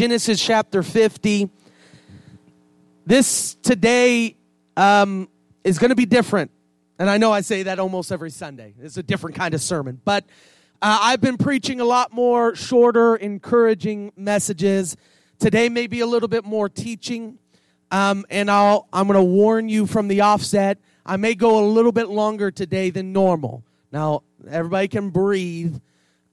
Genesis 0.00 0.42
chapter 0.42 0.82
50. 0.82 1.50
This 3.04 3.56
today 3.56 4.34
um, 4.74 5.28
is 5.62 5.78
going 5.78 5.90
to 5.90 5.94
be 5.94 6.06
different. 6.06 6.50
And 6.98 7.10
I 7.10 7.18
know 7.18 7.30
I 7.30 7.42
say 7.42 7.64
that 7.64 7.78
almost 7.78 8.10
every 8.10 8.30
Sunday. 8.30 8.72
It's 8.80 8.96
a 8.96 9.02
different 9.02 9.36
kind 9.36 9.52
of 9.52 9.60
sermon. 9.60 10.00
But 10.02 10.24
uh, 10.80 11.00
I've 11.02 11.20
been 11.20 11.36
preaching 11.36 11.82
a 11.82 11.84
lot 11.84 12.14
more 12.14 12.54
shorter, 12.56 13.14
encouraging 13.14 14.14
messages. 14.16 14.96
Today 15.38 15.68
may 15.68 15.86
be 15.86 16.00
a 16.00 16.06
little 16.06 16.30
bit 16.30 16.46
more 16.46 16.70
teaching. 16.70 17.38
Um, 17.90 18.24
and 18.30 18.50
I'll, 18.50 18.88
I'm 18.94 19.06
going 19.06 19.18
to 19.18 19.22
warn 19.22 19.68
you 19.68 19.86
from 19.86 20.08
the 20.08 20.22
offset. 20.22 20.78
I 21.04 21.18
may 21.18 21.34
go 21.34 21.62
a 21.62 21.66
little 21.66 21.92
bit 21.92 22.08
longer 22.08 22.50
today 22.50 22.88
than 22.88 23.12
normal. 23.12 23.64
Now, 23.92 24.22
everybody 24.48 24.88
can 24.88 25.10
breathe. 25.10 25.76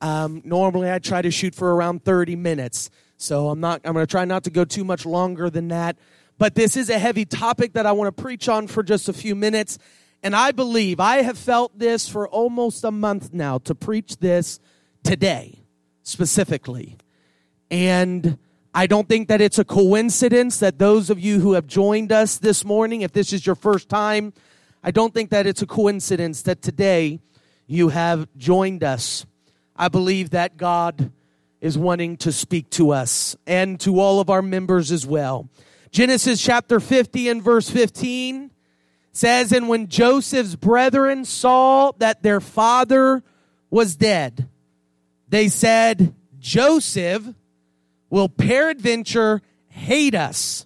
Um, 0.01 0.41
normally, 0.45 0.91
I 0.91 0.99
try 0.99 1.21
to 1.21 1.31
shoot 1.31 1.55
for 1.55 1.75
around 1.75 2.03
30 2.03 2.35
minutes. 2.35 2.89
So 3.17 3.49
I'm 3.49 3.59
not, 3.59 3.81
I'm 3.83 3.93
going 3.93 4.05
to 4.05 4.09
try 4.09 4.25
not 4.25 4.43
to 4.43 4.49
go 4.49 4.63
too 4.63 4.83
much 4.83 5.05
longer 5.05 5.49
than 5.49 5.69
that. 5.69 5.97
But 6.37 6.55
this 6.55 6.77
is 6.77 6.89
a 6.89 6.99
heavy 6.99 7.25
topic 7.25 7.73
that 7.73 7.85
I 7.85 7.91
want 7.91 8.15
to 8.15 8.21
preach 8.21 8.47
on 8.47 8.67
for 8.67 8.83
just 8.83 9.09
a 9.09 9.13
few 9.13 9.35
minutes. 9.35 9.79
And 10.21 10.35
I 10.35 10.51
believe 10.51 10.99
I 10.99 11.23
have 11.23 11.37
felt 11.37 11.77
this 11.77 12.07
for 12.07 12.27
almost 12.27 12.83
a 12.83 12.91
month 12.91 13.33
now 13.33 13.57
to 13.59 13.73
preach 13.73 14.17
this 14.17 14.59
today 15.03 15.63
specifically. 16.03 16.97
And 17.71 18.37
I 18.73 18.85
don't 18.87 19.09
think 19.09 19.27
that 19.29 19.41
it's 19.41 19.57
a 19.57 19.65
coincidence 19.65 20.59
that 20.59 20.77
those 20.77 21.09
of 21.09 21.19
you 21.19 21.39
who 21.39 21.53
have 21.53 21.65
joined 21.65 22.11
us 22.11 22.37
this 22.37 22.63
morning, 22.63 23.01
if 23.01 23.11
this 23.11 23.33
is 23.33 23.45
your 23.45 23.55
first 23.55 23.89
time, 23.89 24.33
I 24.83 24.91
don't 24.91 25.13
think 25.13 25.31
that 25.31 25.47
it's 25.47 25.61
a 25.61 25.65
coincidence 25.65 26.43
that 26.43 26.61
today 26.61 27.19
you 27.65 27.89
have 27.89 28.27
joined 28.37 28.83
us. 28.83 29.25
I 29.77 29.87
believe 29.89 30.31
that 30.31 30.57
God 30.57 31.11
is 31.61 31.77
wanting 31.77 32.17
to 32.17 32.31
speak 32.31 32.69
to 32.71 32.91
us 32.91 33.35
and 33.45 33.79
to 33.81 33.99
all 33.99 34.19
of 34.19 34.29
our 34.29 34.41
members 34.41 34.91
as 34.91 35.05
well. 35.05 35.49
Genesis 35.91 36.41
chapter 36.41 36.79
50 36.79 37.29
and 37.29 37.41
verse 37.41 37.69
15 37.69 38.51
says, 39.11 39.51
And 39.51 39.67
when 39.67 39.87
Joseph's 39.87 40.55
brethren 40.55 41.25
saw 41.25 41.91
that 41.97 42.23
their 42.23 42.39
father 42.39 43.23
was 43.69 43.95
dead, 43.95 44.47
they 45.29 45.49
said, 45.49 46.13
Joseph 46.39 47.23
will 48.09 48.29
peradventure 48.29 49.41
hate 49.69 50.15
us. 50.15 50.65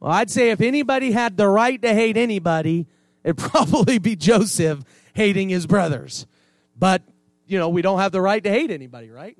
Well, 0.00 0.12
I'd 0.12 0.30
say 0.30 0.50
if 0.50 0.60
anybody 0.60 1.12
had 1.12 1.36
the 1.36 1.48
right 1.48 1.80
to 1.82 1.92
hate 1.94 2.16
anybody, 2.16 2.86
it'd 3.22 3.38
probably 3.38 3.98
be 3.98 4.16
Joseph 4.16 4.80
hating 5.14 5.48
his 5.48 5.66
brothers. 5.66 6.26
But, 6.78 7.02
you 7.46 7.58
know, 7.58 7.68
we 7.68 7.82
don't 7.82 7.98
have 7.98 8.12
the 8.12 8.20
right 8.20 8.42
to 8.42 8.50
hate 8.50 8.70
anybody, 8.70 9.10
right? 9.10 9.36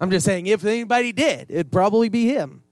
I'm 0.00 0.10
just 0.10 0.24
saying, 0.24 0.46
if 0.46 0.64
anybody 0.64 1.12
did, 1.12 1.50
it'd 1.50 1.72
probably 1.72 2.08
be 2.08 2.26
him. 2.26 2.62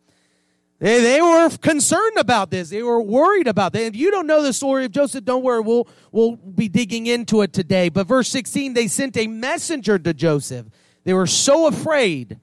They, 0.78 1.00
they 1.00 1.22
were 1.22 1.48
concerned 1.58 2.18
about 2.18 2.50
this. 2.50 2.68
They 2.68 2.82
were 2.82 3.00
worried 3.00 3.46
about 3.46 3.72
that. 3.72 3.82
If 3.82 3.96
you 3.96 4.10
don't 4.10 4.26
know 4.26 4.42
the 4.42 4.52
story 4.52 4.84
of 4.84 4.92
Joseph, 4.92 5.24
don't 5.24 5.42
worry. 5.42 5.60
We'll, 5.60 5.88
we'll 6.12 6.36
be 6.36 6.68
digging 6.68 7.06
into 7.06 7.40
it 7.42 7.52
today. 7.52 7.88
But 7.88 8.06
verse 8.06 8.28
16, 8.28 8.74
they 8.74 8.86
sent 8.86 9.16
a 9.16 9.26
messenger 9.26 9.98
to 9.98 10.12
Joseph. 10.12 10.66
They 11.04 11.14
were 11.14 11.26
so 11.26 11.66
afraid. 11.66 12.38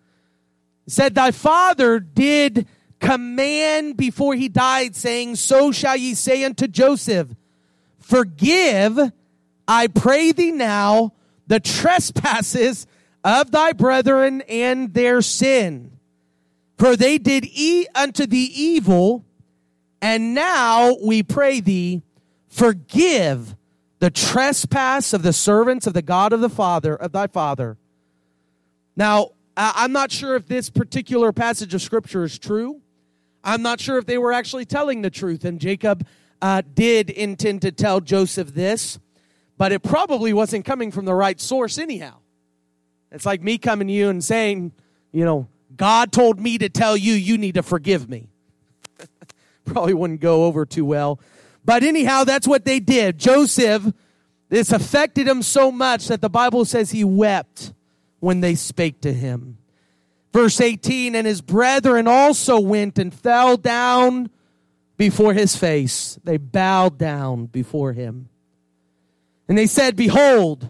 Said, 0.87 1.15
Thy 1.15 1.31
father 1.31 1.99
did 1.99 2.67
command 2.99 3.97
before 3.97 4.33
he 4.33 4.49
died, 4.49 4.95
saying, 4.95 5.35
So 5.35 5.71
shall 5.71 5.95
ye 5.95 6.15
say 6.15 6.43
unto 6.43 6.67
Joseph, 6.67 7.29
Forgive, 7.99 8.99
I 9.67 9.87
pray 9.87 10.31
thee 10.31 10.51
now, 10.51 11.13
the 11.47 11.59
trespasses 11.59 12.87
of 13.23 13.51
thy 13.51 13.73
brethren 13.73 14.41
and 14.49 14.93
their 14.93 15.21
sin. 15.21 15.91
For 16.77 16.95
they 16.95 17.17
did 17.17 17.45
eat 17.45 17.87
unto 17.95 18.25
thee 18.25 18.51
evil, 18.53 19.23
and 20.01 20.33
now 20.33 20.95
we 21.03 21.23
pray 21.23 21.59
thee, 21.59 22.01
forgive 22.49 23.55
the 23.99 24.09
trespass 24.09 25.13
of 25.13 25.23
the 25.23 25.31
servants 25.31 25.87
of 25.87 25.93
the 25.93 26.01
God 26.01 26.33
of 26.33 26.41
the 26.41 26.49
Father, 26.49 26.95
of 26.95 27.13
thy 27.13 27.27
Father. 27.27 27.77
Now, 28.95 29.29
I'm 29.55 29.91
not 29.91 30.11
sure 30.11 30.35
if 30.35 30.47
this 30.47 30.69
particular 30.69 31.31
passage 31.31 31.73
of 31.73 31.81
Scripture 31.81 32.23
is 32.23 32.37
true. 32.37 32.81
I'm 33.43 33.61
not 33.61 33.79
sure 33.79 33.97
if 33.97 34.05
they 34.05 34.17
were 34.17 34.33
actually 34.33 34.65
telling 34.65 35.01
the 35.03 35.09
truth, 35.09 35.45
and 35.45 35.59
Jacob 35.59 36.05
uh, 36.41 36.63
did 36.73 37.09
intend 37.09 37.61
to 37.61 37.71
tell 37.71 38.01
Joseph 38.01 38.53
this, 38.53 38.99
but 39.57 39.71
it 39.71 39.83
probably 39.83 40.33
wasn't 40.33 40.65
coming 40.65 40.91
from 40.91 41.05
the 41.05 41.13
right 41.13 41.39
source, 41.39 41.77
anyhow. 41.77 42.15
It's 43.11 43.25
like 43.25 43.41
me 43.41 43.57
coming 43.57 43.87
to 43.87 43.93
you 43.93 44.09
and 44.09 44.23
saying, 44.23 44.71
you 45.11 45.23
know, 45.23 45.47
God 45.75 46.11
told 46.11 46.39
me 46.39 46.57
to 46.57 46.69
tell 46.69 46.97
you, 46.97 47.13
you 47.13 47.37
need 47.37 47.55
to 47.55 47.63
forgive 47.63 48.09
me. 48.09 48.29
Probably 49.65 49.93
wouldn't 49.93 50.19
go 50.19 50.45
over 50.45 50.65
too 50.65 50.85
well. 50.85 51.19
But 51.63 51.83
anyhow, 51.83 52.23
that's 52.23 52.47
what 52.47 52.65
they 52.65 52.79
did. 52.79 53.17
Joseph, 53.17 53.93
this 54.49 54.71
affected 54.71 55.27
him 55.27 55.41
so 55.41 55.71
much 55.71 56.07
that 56.07 56.21
the 56.21 56.29
Bible 56.29 56.65
says 56.65 56.91
he 56.91 57.03
wept 57.03 57.73
when 58.19 58.41
they 58.41 58.55
spake 58.55 59.01
to 59.01 59.13
him. 59.13 59.57
Verse 60.33 60.59
18, 60.59 61.15
and 61.15 61.27
his 61.27 61.41
brethren 61.41 62.07
also 62.07 62.59
went 62.59 62.97
and 62.97 63.13
fell 63.13 63.55
down 63.55 64.29
before 64.97 65.33
his 65.33 65.55
face. 65.55 66.17
They 66.23 66.37
bowed 66.37 66.97
down 66.97 67.45
before 67.45 67.93
him. 67.93 68.29
And 69.47 69.57
they 69.57 69.67
said, 69.67 69.95
Behold, 69.95 70.69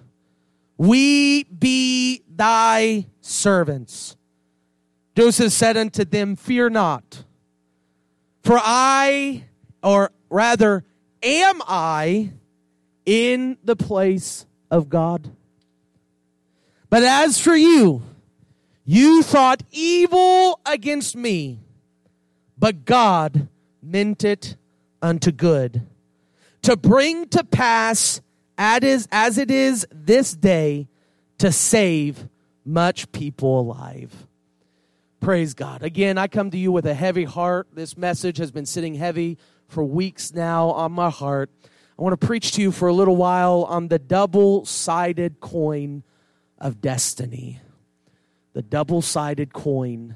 we 0.77 1.43
be 1.43 2.23
thy 2.27 3.05
servants. 3.21 4.15
Joseph 5.15 5.53
said 5.53 5.77
unto 5.77 6.03
them, 6.03 6.35
Fear 6.35 6.71
not, 6.71 7.23
for 8.43 8.59
I, 8.59 9.45
or 9.83 10.11
rather, 10.29 10.83
am 11.21 11.61
I 11.67 12.31
in 13.05 13.57
the 13.63 13.75
place 13.75 14.45
of 14.71 14.89
God? 14.89 15.29
But 16.89 17.03
as 17.03 17.39
for 17.39 17.55
you, 17.55 18.01
you 18.85 19.23
thought 19.23 19.63
evil 19.71 20.59
against 20.65 21.15
me, 21.15 21.59
but 22.57 22.85
God 22.85 23.47
meant 23.81 24.23
it 24.23 24.57
unto 25.01 25.31
good, 25.31 25.83
to 26.63 26.75
bring 26.75 27.27
to 27.29 27.43
pass 27.43 28.21
as 29.11 29.37
it 29.37 29.51
is 29.51 29.85
this 29.91 30.33
day, 30.33 30.87
to 31.39 31.51
save 31.51 32.29
much 32.63 33.11
people 33.11 33.59
alive. 33.59 34.27
Praise 35.19 35.53
God. 35.53 35.83
Again, 35.83 36.17
I 36.17 36.27
come 36.27 36.51
to 36.51 36.57
you 36.57 36.71
with 36.71 36.85
a 36.85 36.93
heavy 36.93 37.25
heart. 37.25 37.67
This 37.73 37.97
message 37.97 38.37
has 38.37 38.51
been 38.51 38.65
sitting 38.65 38.95
heavy 38.95 39.37
for 39.67 39.83
weeks 39.83 40.33
now 40.33 40.69
on 40.69 40.91
my 40.93 41.09
heart. 41.09 41.49
I 41.97 42.01
want 42.01 42.19
to 42.19 42.27
preach 42.27 42.53
to 42.53 42.61
you 42.61 42.71
for 42.71 42.87
a 42.87 42.93
little 42.93 43.15
while 43.15 43.63
on 43.63 43.89
the 43.89 43.99
double 43.99 44.65
sided 44.65 45.39
coin 45.39 46.03
of 46.57 46.79
destiny. 46.81 47.59
The 48.53 48.61
double 48.61 49.01
sided 49.01 49.53
coin 49.53 50.15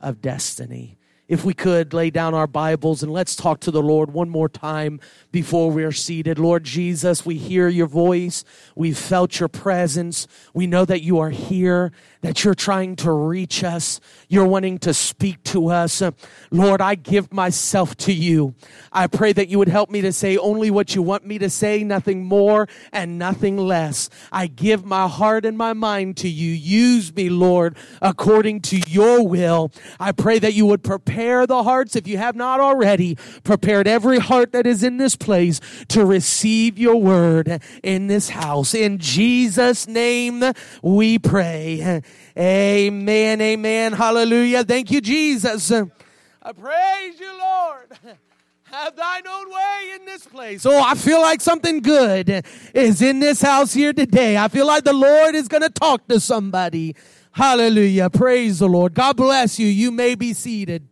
of 0.00 0.20
destiny 0.20 0.98
if 1.26 1.44
we 1.44 1.54
could 1.54 1.94
lay 1.94 2.10
down 2.10 2.34
our 2.34 2.46
Bibles 2.46 3.02
and 3.02 3.10
let's 3.10 3.34
talk 3.34 3.60
to 3.60 3.70
the 3.70 3.82
Lord 3.82 4.12
one 4.12 4.28
more 4.28 4.48
time 4.48 5.00
before 5.32 5.70
we 5.70 5.82
are 5.82 5.92
seated. 5.92 6.38
Lord 6.38 6.64
Jesus, 6.64 7.24
we 7.24 7.36
hear 7.36 7.68
your 7.68 7.86
voice. 7.86 8.44
We've 8.74 8.98
felt 8.98 9.40
your 9.40 9.48
presence. 9.48 10.26
We 10.52 10.66
know 10.66 10.84
that 10.84 11.02
you 11.02 11.18
are 11.20 11.30
here, 11.30 11.92
that 12.20 12.44
you're 12.44 12.54
trying 12.54 12.96
to 12.96 13.10
reach 13.10 13.64
us. 13.64 14.00
You're 14.28 14.46
wanting 14.46 14.78
to 14.80 14.92
speak 14.92 15.42
to 15.44 15.68
us. 15.68 16.02
Lord, 16.50 16.82
I 16.82 16.94
give 16.94 17.32
myself 17.32 17.96
to 17.98 18.12
you. 18.12 18.54
I 18.92 19.06
pray 19.06 19.32
that 19.32 19.48
you 19.48 19.58
would 19.58 19.68
help 19.68 19.88
me 19.88 20.02
to 20.02 20.12
say 20.12 20.36
only 20.36 20.70
what 20.70 20.94
you 20.94 21.00
want 21.00 21.24
me 21.24 21.38
to 21.38 21.48
say, 21.48 21.84
nothing 21.84 22.24
more 22.24 22.68
and 22.92 23.18
nothing 23.18 23.56
less. 23.56 24.10
I 24.30 24.46
give 24.46 24.84
my 24.84 25.08
heart 25.08 25.46
and 25.46 25.56
my 25.56 25.72
mind 25.72 26.18
to 26.18 26.28
you. 26.28 26.52
Use 26.52 27.14
me, 27.14 27.30
Lord, 27.30 27.76
according 28.02 28.60
to 28.62 28.80
your 28.86 29.26
will. 29.26 29.72
I 29.98 30.12
pray 30.12 30.38
that 30.38 30.52
you 30.52 30.66
would 30.66 30.82
prepare 30.82 31.13
prepare 31.14 31.46
the 31.46 31.62
hearts, 31.62 31.94
if 31.94 32.08
you 32.08 32.18
have 32.18 32.34
not 32.34 32.58
already, 32.58 33.16
prepared 33.44 33.86
every 33.86 34.18
heart 34.18 34.50
that 34.50 34.66
is 34.66 34.82
in 34.82 34.96
this 34.96 35.14
place 35.14 35.60
to 35.86 36.04
receive 36.04 36.76
your 36.76 36.96
word 36.96 37.62
in 37.84 38.08
this 38.08 38.30
house. 38.30 38.74
In 38.74 38.98
Jesus' 38.98 39.86
name 39.86 40.42
we 40.82 41.20
pray. 41.20 42.02
Amen, 42.36 43.40
amen, 43.40 43.92
hallelujah. 43.92 44.64
Thank 44.64 44.90
you, 44.90 45.00
Jesus. 45.00 45.70
I 45.70 46.52
praise 46.52 47.20
you, 47.20 47.38
Lord. 47.38 48.16
Have 48.64 48.96
thine 48.96 49.22
own 49.28 49.50
way 49.52 49.92
in 49.94 50.04
this 50.06 50.26
place. 50.26 50.66
Oh, 50.66 50.82
I 50.82 50.96
feel 50.96 51.20
like 51.20 51.40
something 51.40 51.80
good 51.80 52.44
is 52.74 53.00
in 53.00 53.20
this 53.20 53.40
house 53.40 53.72
here 53.72 53.92
today. 53.92 54.36
I 54.36 54.48
feel 54.48 54.66
like 54.66 54.82
the 54.82 54.92
Lord 54.92 55.36
is 55.36 55.46
going 55.46 55.62
to 55.62 55.70
talk 55.70 56.08
to 56.08 56.18
somebody. 56.18 56.96
Hallelujah. 57.30 58.10
Praise 58.10 58.58
the 58.58 58.68
Lord. 58.68 58.94
God 58.94 59.16
bless 59.16 59.60
you. 59.60 59.68
You 59.68 59.92
may 59.92 60.16
be 60.16 60.32
seated. 60.32 60.88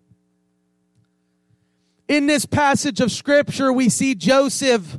In 2.09 2.27
this 2.27 2.45
passage 2.47 3.01
of 3.01 3.11
scripture, 3.11 3.73
we 3.73 3.89
see 3.89 4.15
Joseph, 4.15 4.99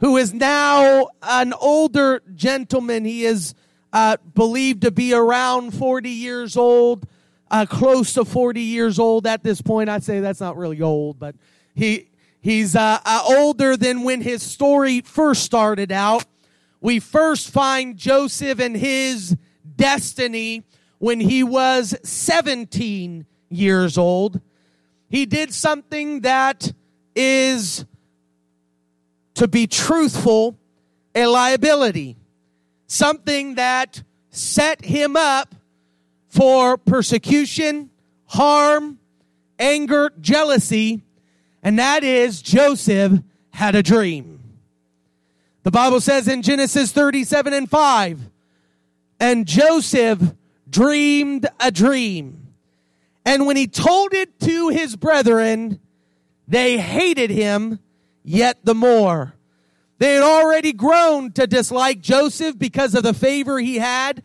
who 0.00 0.16
is 0.16 0.32
now 0.32 1.08
an 1.22 1.52
older 1.54 2.22
gentleman. 2.34 3.04
He 3.04 3.24
is 3.24 3.54
uh, 3.92 4.18
believed 4.34 4.82
to 4.82 4.90
be 4.90 5.14
around 5.14 5.72
40 5.72 6.10
years 6.10 6.56
old. 6.56 7.06
uh, 7.50 7.64
close 7.64 8.14
to 8.14 8.24
40 8.24 8.60
years 8.60 8.98
old 8.98 9.26
at 9.26 9.42
this 9.42 9.62
point. 9.62 9.88
I'd 9.88 10.04
say 10.04 10.20
that's 10.20 10.40
not 10.40 10.56
really 10.56 10.82
old, 10.82 11.18
but 11.18 11.36
he, 11.74 12.08
he's 12.40 12.74
uh, 12.74 12.98
uh, 13.04 13.22
older 13.28 13.76
than 13.76 14.02
when 14.02 14.20
his 14.20 14.42
story 14.42 15.00
first 15.00 15.44
started 15.44 15.92
out. 15.92 16.24
We 16.80 17.00
first 17.00 17.50
find 17.50 17.96
Joseph 17.96 18.58
and 18.58 18.76
his 18.76 19.36
destiny 19.76 20.64
when 20.98 21.20
he 21.20 21.42
was 21.42 21.94
17 22.02 23.26
years 23.48 23.96
old. 23.96 24.40
He 25.08 25.26
did 25.26 25.52
something 25.52 26.20
that 26.20 26.72
is, 27.14 27.84
to 29.34 29.48
be 29.48 29.66
truthful, 29.66 30.58
a 31.14 31.26
liability. 31.26 32.16
Something 32.86 33.54
that 33.56 34.02
set 34.30 34.84
him 34.84 35.16
up 35.16 35.54
for 36.28 36.76
persecution, 36.76 37.90
harm, 38.26 38.98
anger, 39.58 40.12
jealousy, 40.20 41.02
and 41.62 41.78
that 41.78 42.04
is 42.04 42.42
Joseph 42.42 43.20
had 43.50 43.74
a 43.74 43.82
dream. 43.82 44.40
The 45.62 45.70
Bible 45.70 46.00
says 46.00 46.28
in 46.28 46.42
Genesis 46.42 46.92
37 46.92 47.52
and 47.52 47.68
5, 47.68 48.30
and 49.18 49.46
Joseph 49.46 50.20
dreamed 50.68 51.48
a 51.58 51.72
dream. 51.72 52.45
And 53.26 53.44
when 53.44 53.56
he 53.56 53.66
told 53.66 54.14
it 54.14 54.38
to 54.40 54.68
his 54.68 54.94
brethren, 54.94 55.80
they 56.46 56.78
hated 56.78 57.28
him 57.28 57.80
yet 58.22 58.64
the 58.64 58.74
more. 58.74 59.34
They 59.98 60.14
had 60.14 60.22
already 60.22 60.72
grown 60.72 61.32
to 61.32 61.48
dislike 61.48 62.00
Joseph 62.00 62.56
because 62.56 62.94
of 62.94 63.02
the 63.02 63.12
favor 63.12 63.58
he 63.58 63.78
had 63.78 64.22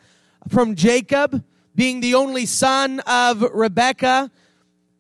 from 0.50 0.76
Jacob, 0.76 1.44
being 1.74 2.00
the 2.00 2.14
only 2.14 2.46
son 2.46 3.00
of 3.02 3.42
Rebekah. 3.42 4.30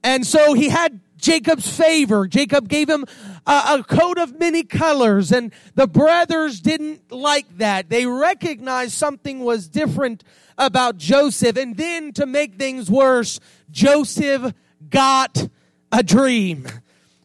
And 0.03 0.25
so 0.25 0.53
he 0.53 0.69
had 0.69 0.99
Jacob's 1.17 1.69
favor. 1.69 2.27
Jacob 2.27 2.67
gave 2.67 2.89
him 2.89 3.05
a, 3.45 3.79
a, 3.79 3.83
coat 3.83 4.17
of 4.17 4.39
many 4.39 4.63
colors, 4.63 5.31
and 5.31 5.51
the 5.75 5.87
brothers 5.87 6.59
didn't 6.59 7.11
like 7.11 7.57
that. 7.57 7.89
They 7.89 8.05
recognized 8.05 8.93
something 8.93 9.39
was 9.39 9.67
different 9.67 10.23
about 10.57 10.97
Joseph. 10.97 11.57
And 11.57 11.75
then 11.75 12.13
to 12.13 12.25
make 12.25 12.55
things 12.55 12.89
worse, 12.89 13.39
Joseph 13.71 14.53
got 14.89 15.47
a 15.91 16.03
dream. 16.03 16.67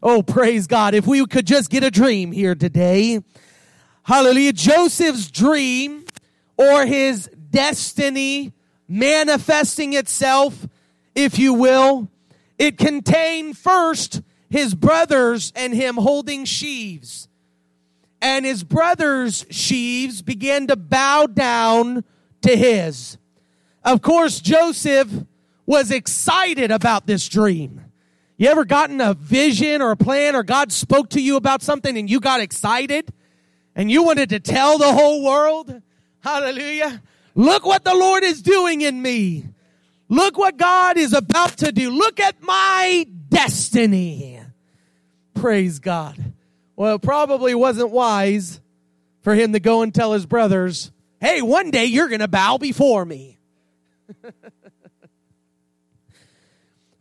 Oh, 0.02 0.22
praise 0.22 0.66
God. 0.66 0.94
If 0.94 1.06
we 1.06 1.24
could 1.26 1.46
just 1.46 1.70
get 1.70 1.84
a 1.84 1.90
dream 1.90 2.32
here 2.32 2.54
today. 2.54 3.22
Hallelujah. 4.04 4.52
Joseph's 4.52 5.30
dream 5.30 6.04
or 6.56 6.86
his 6.86 7.28
destiny 7.50 8.52
manifesting 8.88 9.94
itself, 9.94 10.68
if 11.14 11.38
you 11.38 11.52
will, 11.54 12.08
it 12.58 12.78
contained 12.78 13.58
first 13.58 14.22
his 14.48 14.74
brothers 14.74 15.52
and 15.56 15.74
him 15.74 15.96
holding 15.96 16.44
sheaves. 16.44 17.28
And 18.20 18.46
his 18.46 18.64
brothers' 18.64 19.44
sheaves 19.50 20.22
began 20.22 20.66
to 20.68 20.76
bow 20.76 21.26
down 21.26 22.04
to 22.42 22.56
his. 22.56 23.18
Of 23.84 24.02
course, 24.02 24.40
Joseph 24.40 25.08
was 25.66 25.90
excited 25.90 26.70
about 26.70 27.06
this 27.06 27.28
dream. 27.28 27.82
You 28.36 28.48
ever 28.48 28.64
gotten 28.64 29.00
a 29.00 29.14
vision 29.14 29.80
or 29.80 29.92
a 29.92 29.96
plan 29.96 30.34
or 30.36 30.42
God 30.42 30.70
spoke 30.70 31.10
to 31.10 31.20
you 31.20 31.36
about 31.36 31.62
something 31.62 31.96
and 31.96 32.08
you 32.08 32.20
got 32.20 32.40
excited 32.40 33.12
and 33.74 33.90
you 33.90 34.02
wanted 34.02 34.30
to 34.30 34.40
tell 34.40 34.78
the 34.78 34.92
whole 34.92 35.24
world? 35.24 35.82
Hallelujah. 36.20 37.02
Look 37.34 37.64
what 37.64 37.84
the 37.84 37.94
Lord 37.94 38.24
is 38.24 38.42
doing 38.42 38.80
in 38.80 39.00
me. 39.00 39.44
Look 40.08 40.38
what 40.38 40.56
God 40.56 40.96
is 40.96 41.12
about 41.12 41.56
to 41.58 41.72
do. 41.72 41.90
Look 41.90 42.20
at 42.20 42.42
my 42.42 43.06
destiny. 43.28 44.40
Praise 45.34 45.78
God. 45.78 46.32
Well, 46.76 46.96
it 46.96 47.02
probably 47.02 47.54
wasn't 47.54 47.90
wise 47.90 48.60
for 49.22 49.34
him 49.34 49.52
to 49.52 49.60
go 49.60 49.82
and 49.82 49.94
tell 49.94 50.12
his 50.12 50.26
brothers, 50.26 50.90
hey, 51.20 51.42
one 51.42 51.70
day 51.70 51.86
you're 51.86 52.08
going 52.08 52.20
to 52.20 52.28
bow 52.28 52.58
before 52.58 53.04
me. 53.04 53.38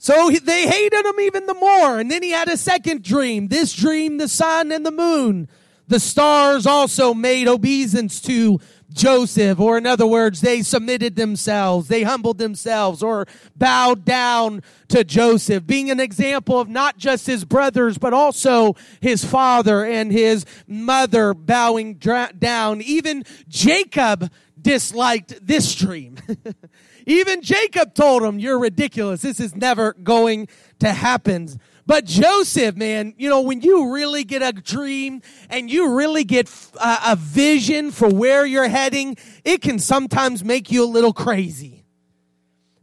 So 0.06 0.30
they 0.30 0.68
hated 0.68 1.04
him 1.04 1.19
even 1.19 1.48
the 1.48 1.56
more. 1.56 2.00
And 2.00 2.12
then 2.12 2.22
he 2.22 2.30
had 2.30 2.48
a 2.48 2.57
second 2.57 3.01
dream. 3.04 3.48
This 3.48 3.74
dream, 3.74 4.19
the 4.19 4.27
sun 4.27 4.72
and 4.72 4.86
the 4.86 4.92
moon, 4.92 5.50
the 5.88 6.00
stars 6.00 6.68
also 6.68 7.16
made 7.16 7.48
obeisance 7.48 8.22
to 8.22 8.60
Joseph, 8.92 9.60
or 9.60 9.78
in 9.78 9.86
other 9.86 10.06
words, 10.06 10.42
they 10.42 10.62
submitted 10.62 11.16
themselves, 11.16 11.88
they 11.88 12.04
humbled 12.04 12.38
themselves, 12.38 13.04
or 13.04 13.26
bowed 13.56 14.06
down 14.06 14.62
to 14.90 15.04
Joseph, 15.04 15.66
being 15.66 15.90
an 15.92 16.00
example 16.00 16.60
of 16.60 16.70
not 16.70 16.98
just 16.98 17.28
his 17.28 17.46
brothers, 17.46 17.98
but 17.98 18.14
also 18.14 18.76
his 19.02 19.26
father 19.26 19.84
and 19.84 20.12
his 20.12 20.46
mother 20.68 21.34
bowing 21.34 21.96
down. 21.96 22.82
Even 22.82 23.24
Jacob 23.48 24.32
disliked 24.62 25.46
this 25.46 25.76
dream. 25.76 26.18
Even 27.06 27.42
Jacob 27.42 27.94
told 27.94 28.24
him, 28.24 28.40
You're 28.40 28.60
ridiculous. 28.60 29.22
This 29.22 29.40
is 29.40 29.56
never 29.56 29.94
going 29.94 30.48
to 30.80 30.92
happen. 30.92 31.50
But 31.88 32.06
Joseph, 32.06 32.76
man, 32.76 33.14
you 33.18 33.30
know, 33.30 33.42
when 33.42 33.62
you 33.62 33.94
really 33.94 34.24
get 34.24 34.42
a 34.42 34.52
dream 34.52 35.22
and 35.50 35.70
you 35.70 35.96
really 35.96 36.24
get 36.24 36.50
a, 36.82 36.98
a 37.12 37.16
vision 37.16 37.92
for 37.92 38.10
where 38.10 38.46
you're 38.46 38.68
heading, 38.68 39.18
it 39.44 39.62
can 39.62 39.78
sometimes 39.78 40.44
make 40.44 40.72
you 40.72 40.84
a 40.84 40.90
little 40.90 41.14
crazy. 41.14 41.86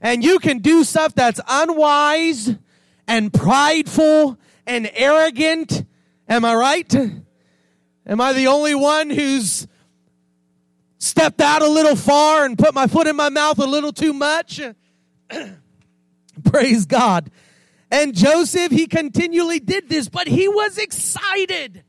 And 0.00 0.22
you 0.22 0.38
can 0.38 0.58
do 0.58 0.84
stuff 0.84 1.14
that's 1.14 1.40
unwise 1.48 2.54
and 3.08 3.32
prideful 3.32 4.38
and 4.66 4.90
arrogant. 4.94 5.84
Am 6.28 6.44
I 6.44 6.54
right? 6.54 6.94
Am 8.06 8.20
I 8.20 8.32
the 8.32 8.46
only 8.46 8.74
one 8.74 9.10
who's 9.10 9.66
stepped 11.02 11.40
out 11.40 11.62
a 11.62 11.68
little 11.68 11.96
far 11.96 12.44
and 12.44 12.56
put 12.56 12.74
my 12.74 12.86
foot 12.86 13.08
in 13.08 13.16
my 13.16 13.28
mouth 13.28 13.58
a 13.58 13.66
little 13.66 13.92
too 13.92 14.12
much. 14.12 14.60
Praise 16.44 16.86
God. 16.86 17.30
And 17.92 18.14
Joseph, 18.14 18.72
he 18.72 18.86
continually 18.86 19.60
did 19.60 19.90
this, 19.90 20.08
but 20.08 20.26
he 20.26 20.48
was 20.48 20.78
excited. 20.78 21.84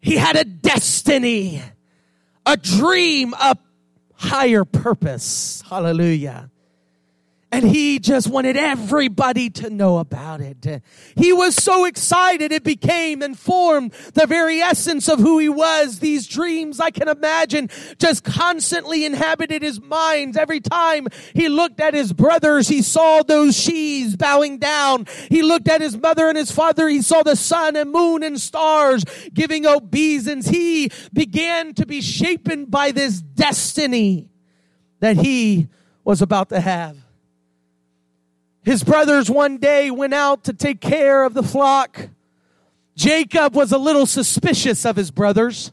He 0.00 0.16
had 0.16 0.34
a 0.34 0.44
destiny, 0.44 1.62
a 2.46 2.56
dream, 2.56 3.34
a 3.34 3.58
higher 4.14 4.64
purpose. 4.64 5.62
Hallelujah. 5.68 6.50
And 7.52 7.68
he 7.68 7.98
just 7.98 8.28
wanted 8.28 8.56
everybody 8.56 9.50
to 9.50 9.68
know 9.68 9.98
about 9.98 10.40
it. 10.40 10.82
He 11.14 11.34
was 11.34 11.54
so 11.54 11.84
excited 11.84 12.50
it 12.50 12.64
became 12.64 13.20
and 13.20 13.38
formed 13.38 13.92
the 14.14 14.26
very 14.26 14.60
essence 14.60 15.06
of 15.06 15.18
who 15.18 15.38
he 15.38 15.50
was. 15.50 15.98
These 15.98 16.26
dreams, 16.26 16.80
I 16.80 16.90
can 16.90 17.08
imagine, 17.08 17.68
just 17.98 18.24
constantly 18.24 19.04
inhabited 19.04 19.60
his 19.60 19.82
mind. 19.82 20.38
Every 20.38 20.60
time 20.60 21.08
he 21.34 21.50
looked 21.50 21.78
at 21.78 21.92
his 21.92 22.14
brothers, 22.14 22.68
he 22.68 22.80
saw 22.80 23.22
those 23.22 23.54
sheaves 23.54 24.16
bowing 24.16 24.56
down. 24.56 25.06
He 25.28 25.42
looked 25.42 25.68
at 25.68 25.82
his 25.82 25.98
mother 25.98 26.28
and 26.28 26.38
his 26.38 26.50
father, 26.50 26.88
he 26.88 27.02
saw 27.02 27.22
the 27.22 27.36
sun 27.36 27.76
and 27.76 27.92
moon 27.92 28.22
and 28.22 28.40
stars 28.40 29.04
giving 29.34 29.66
obeisance. 29.66 30.48
He 30.48 30.90
began 31.12 31.74
to 31.74 31.84
be 31.84 32.00
shapen 32.00 32.64
by 32.64 32.92
this 32.92 33.20
destiny 33.20 34.30
that 35.00 35.18
he 35.18 35.68
was 36.02 36.22
about 36.22 36.48
to 36.48 36.58
have. 36.58 37.01
His 38.64 38.84
brothers 38.84 39.30
one 39.30 39.58
day 39.58 39.90
went 39.90 40.14
out 40.14 40.44
to 40.44 40.52
take 40.52 40.80
care 40.80 41.24
of 41.24 41.34
the 41.34 41.42
flock. 41.42 42.08
Jacob 42.94 43.54
was 43.54 43.72
a 43.72 43.78
little 43.78 44.06
suspicious 44.06 44.84
of 44.84 44.96
his 44.96 45.10
brothers 45.10 45.72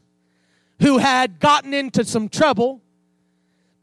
who 0.80 0.98
had 0.98 1.38
gotten 1.38 1.72
into 1.72 2.04
some 2.04 2.28
trouble. 2.28 2.80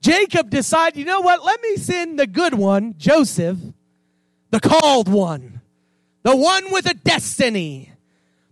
Jacob 0.01 0.49
decided, 0.49 0.99
you 0.99 1.05
know 1.05 1.21
what? 1.21 1.43
Let 1.43 1.61
me 1.61 1.77
send 1.77 2.19
the 2.19 2.27
good 2.27 2.53
one, 2.53 2.95
Joseph, 2.97 3.57
the 4.51 4.59
called 4.59 5.07
one, 5.07 5.61
the 6.23 6.35
one 6.35 6.71
with 6.71 6.89
a 6.89 6.93
destiny, 6.93 7.91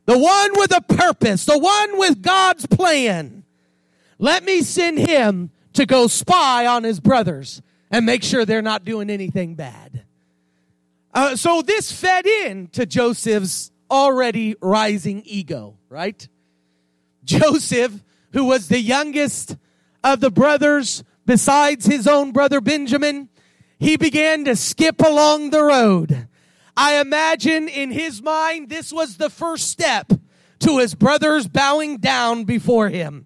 the 0.06 0.18
one 0.18 0.52
with 0.54 0.76
a 0.76 0.82
purpose, 0.82 1.46
the 1.46 1.58
one 1.58 1.98
with 1.98 2.22
God's 2.22 2.66
plan. 2.66 3.44
Let 4.20 4.44
me 4.44 4.62
send 4.62 5.00
him 5.00 5.52
to 5.74 5.86
go 5.86 6.08
spy 6.08 6.66
on 6.66 6.84
his 6.84 7.00
brothers 7.00 7.62
and 7.92 8.06
make 8.06 8.24
sure 8.24 8.46
they're 8.46 8.62
not 8.62 8.86
doing 8.86 9.10
anything 9.10 9.56
bad. 9.56 9.85
Uh, 11.16 11.34
so 11.38 11.62
this 11.62 11.94
fed 11.94 12.28
in 12.28 12.68
to 12.68 12.86
Joseph's 12.86 13.72
already 13.90 14.54
rising 14.62 15.24
ego, 15.26 15.78
right? 15.88 16.28
Joseph, 17.24 18.04
who 18.34 18.44
was 18.44 18.68
the 18.68 18.82
youngest 18.82 19.56
of 20.04 20.20
the 20.20 20.30
brothers, 20.30 21.06
besides 21.26 21.86
his 21.86 22.06
own 22.06 22.34
brother 22.34 22.60
Benjamin, 22.60 23.30
he 23.80 23.96
began 23.96 24.44
to 24.44 24.58
skip 24.58 25.02
along 25.02 25.52
the 25.52 25.64
road. 25.64 26.28
I 26.76 27.00
imagine 27.00 27.70
in 27.70 27.92
his 27.92 28.22
mind, 28.22 28.68
this 28.68 28.92
was 28.92 29.16
the 29.16 29.30
first 29.30 29.70
step 29.70 30.12
to 30.60 30.80
his 30.80 30.96
brothers 30.96 31.48
bowing 31.48 31.98
down 31.98 32.44
before 32.44 32.90
him. 32.90 33.26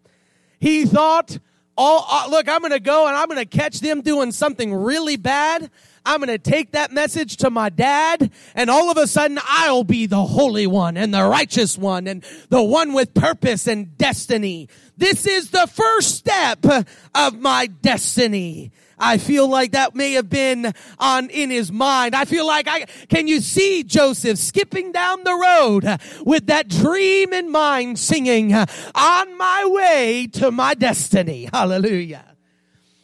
He 0.59 0.85
thought, 0.85 1.39
oh, 1.75 2.27
look, 2.29 2.47
I'm 2.47 2.59
going 2.59 2.71
to 2.71 2.79
go 2.79 3.07
and 3.07 3.17
I'm 3.17 3.27
going 3.27 3.39
to 3.39 3.45
catch 3.45 3.79
them 3.79 4.01
doing 4.01 4.31
something 4.31 4.73
really 4.73 5.17
bad. 5.17 5.71
I'm 6.09 6.21
going 6.21 6.29
to 6.29 6.39
take 6.39 6.71
that 6.71 6.91
message 6.91 7.37
to 7.37 7.51
my 7.51 7.69
dad 7.69 8.31
and 8.55 8.67
all 8.71 8.89
of 8.89 8.97
a 8.97 9.05
sudden 9.05 9.37
I'll 9.43 9.83
be 9.83 10.07
the 10.07 10.25
holy 10.25 10.65
one 10.65 10.97
and 10.97 11.13
the 11.13 11.21
righteous 11.21 11.77
one 11.77 12.07
and 12.07 12.25
the 12.49 12.63
one 12.63 12.93
with 12.93 13.13
purpose 13.13 13.67
and 13.67 13.95
destiny. 13.95 14.69
This 14.97 15.27
is 15.27 15.51
the 15.51 15.67
first 15.67 16.15
step 16.15 16.65
of 17.13 17.39
my 17.39 17.67
destiny. 17.67 18.71
I 18.97 19.19
feel 19.19 19.47
like 19.47 19.73
that 19.73 19.93
may 19.93 20.13
have 20.13 20.31
been 20.31 20.73
on 20.97 21.29
in 21.29 21.51
his 21.51 21.71
mind. 21.71 22.15
I 22.15 22.25
feel 22.25 22.47
like 22.47 22.67
I 22.67 22.85
can 23.07 23.27
you 23.27 23.39
see 23.39 23.83
Joseph 23.83 24.39
skipping 24.39 24.91
down 24.91 25.23
the 25.23 25.35
road 25.35 25.85
with 26.25 26.47
that 26.47 26.69
dream 26.69 27.33
in 27.33 27.51
mind 27.51 27.99
singing 27.99 28.51
on 28.55 29.37
my 29.37 29.63
way 29.67 30.27
to 30.33 30.49
my 30.49 30.73
destiny. 30.73 31.47
Hallelujah. 31.53 32.25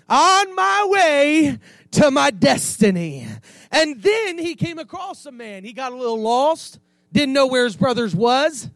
On 0.09 0.55
my 0.55 0.87
way 0.89 1.59
to 1.95 2.11
my 2.11 2.29
destiny. 2.29 3.25
And 3.71 4.01
then 4.01 4.37
he 4.37 4.55
came 4.55 4.79
across 4.79 5.25
a 5.25 5.31
man. 5.31 5.63
He 5.63 5.73
got 5.73 5.91
a 5.91 5.95
little 5.95 6.19
lost, 6.19 6.79
didn't 7.13 7.33
know 7.33 7.47
where 7.47 7.63
his 7.63 7.75
brothers 7.75 8.13
was. 8.15 8.69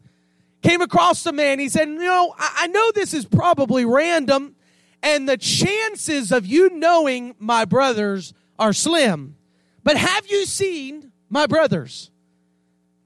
Came 0.61 0.81
across 0.81 1.25
a 1.25 1.31
man. 1.31 1.59
He 1.59 1.69
said, 1.69 1.88
You 1.88 1.99
know, 1.99 2.33
I, 2.38 2.51
I 2.61 2.67
know 2.67 2.91
this 2.93 3.13
is 3.13 3.25
probably 3.25 3.85
random, 3.85 4.55
and 5.03 5.27
the 5.27 5.38
chances 5.38 6.31
of 6.31 6.45
you 6.45 6.69
knowing 6.69 7.35
my 7.39 7.65
brothers 7.65 8.33
are 8.57 8.73
slim. 8.73 9.35
But 9.83 9.97
have 9.97 10.27
you 10.27 10.45
seen 10.45 11.11
my 11.29 11.47
brothers? 11.47 12.11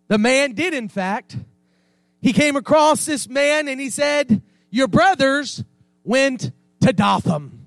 The 0.08 0.18
man 0.18 0.54
did, 0.54 0.74
in 0.74 0.90
fact. 0.90 1.38
He 2.22 2.34
came 2.34 2.56
across 2.56 3.06
this 3.06 3.28
man 3.28 3.68
and 3.68 3.82
he 3.82 3.90
said, 3.90 4.42
Your 4.70 4.88
brothers 4.88 5.64
went 6.04 6.52
to 6.82 6.94
Dothan. 6.94 7.63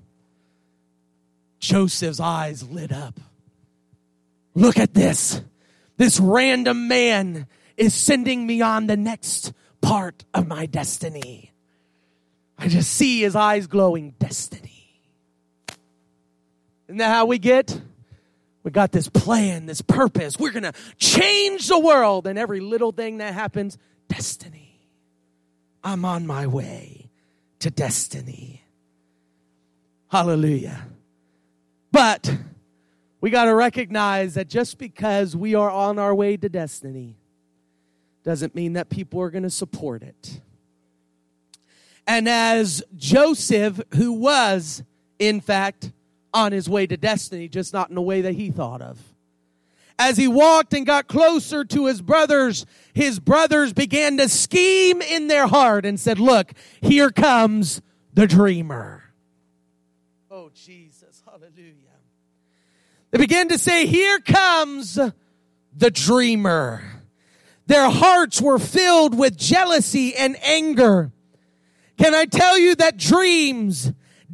Joseph's 1.59 2.19
eyes 2.19 2.67
lit 2.67 2.91
up. 2.91 3.19
Look 4.53 4.77
at 4.77 4.93
this. 4.93 5.41
This 5.97 6.19
random 6.19 6.87
man 6.87 7.47
is 7.75 7.93
sending 7.93 8.45
me 8.45 8.61
on 8.61 8.87
the 8.87 8.97
next 8.97 9.53
part 9.81 10.25
of 10.33 10.47
my 10.47 10.65
destiny. 10.65 11.51
I 12.57 12.67
just 12.67 12.91
see 12.91 13.21
his 13.21 13.35
eyes 13.35 13.67
glowing 13.67 14.15
destiny. 14.19 15.01
Isn't 16.87 16.97
that 16.97 17.09
how 17.09 17.25
we 17.25 17.37
get? 17.37 17.79
We 18.63 18.71
got 18.71 18.91
this 18.91 19.09
plan, 19.09 19.65
this 19.65 19.81
purpose. 19.81 20.39
We're 20.39 20.51
going 20.51 20.63
to 20.63 20.73
change 20.97 21.67
the 21.67 21.79
world. 21.79 22.27
And 22.27 22.37
every 22.37 22.59
little 22.59 22.91
thing 22.91 23.19
that 23.19 23.33
happens, 23.33 23.77
destiny. 24.07 24.81
I'm 25.83 26.03
on 26.03 26.25
my 26.25 26.47
way 26.47 27.09
to 27.59 27.69
destiny. 27.69 28.63
Hallelujah. 30.09 30.87
But 31.97 32.31
we 33.21 33.31
got 33.31 33.45
to 33.45 33.55
recognize 33.55 34.35
that 34.35 34.47
just 34.47 34.77
because 34.77 35.35
we 35.35 35.55
are 35.55 35.71
on 35.71 35.97
our 35.97 36.13
way 36.13 36.37
to 36.37 36.47
destiny 36.47 37.15
doesn't 38.23 38.53
mean 38.53 38.73
that 38.73 38.89
people 38.89 39.19
are 39.19 39.31
going 39.31 39.41
to 39.41 39.49
support 39.49 40.03
it. 40.03 40.41
And 42.05 42.29
as 42.29 42.83
Joseph, 42.97 43.81
who 43.95 44.13
was, 44.13 44.83
in 45.17 45.41
fact, 45.41 45.91
on 46.35 46.51
his 46.51 46.69
way 46.69 46.85
to 46.85 46.97
destiny, 46.97 47.47
just 47.47 47.73
not 47.73 47.89
in 47.89 47.95
the 47.95 48.01
way 48.03 48.21
that 48.21 48.35
he 48.35 48.51
thought 48.51 48.83
of. 48.83 48.99
As 49.97 50.17
he 50.17 50.27
walked 50.27 50.75
and 50.75 50.85
got 50.85 51.07
closer 51.07 51.65
to 51.65 51.87
his 51.87 51.99
brothers, 51.99 52.67
his 52.93 53.19
brothers 53.19 53.73
began 53.73 54.17
to 54.17 54.29
scheme 54.29 55.01
in 55.01 55.29
their 55.29 55.47
heart 55.47 55.83
and 55.83 55.99
said, 55.99 56.19
Look, 56.19 56.51
here 56.79 57.09
comes 57.09 57.81
the 58.13 58.27
dreamer. 58.27 59.01
Oh, 60.29 60.51
Jesus. 60.53 60.86
They 63.11 63.17
began 63.19 63.49
to 63.49 63.57
say, 63.57 63.85
Here 63.85 64.19
comes 64.19 64.99
the 65.75 65.91
dreamer. 65.91 66.83
Their 67.67 67.89
hearts 67.89 68.41
were 68.41 68.59
filled 68.59 69.17
with 69.17 69.37
jealousy 69.37 70.15
and 70.15 70.37
anger. 70.41 71.11
Can 71.97 72.15
I 72.15 72.25
tell 72.25 72.57
you 72.57 72.75
that 72.75 72.97
dreams, 72.97 73.91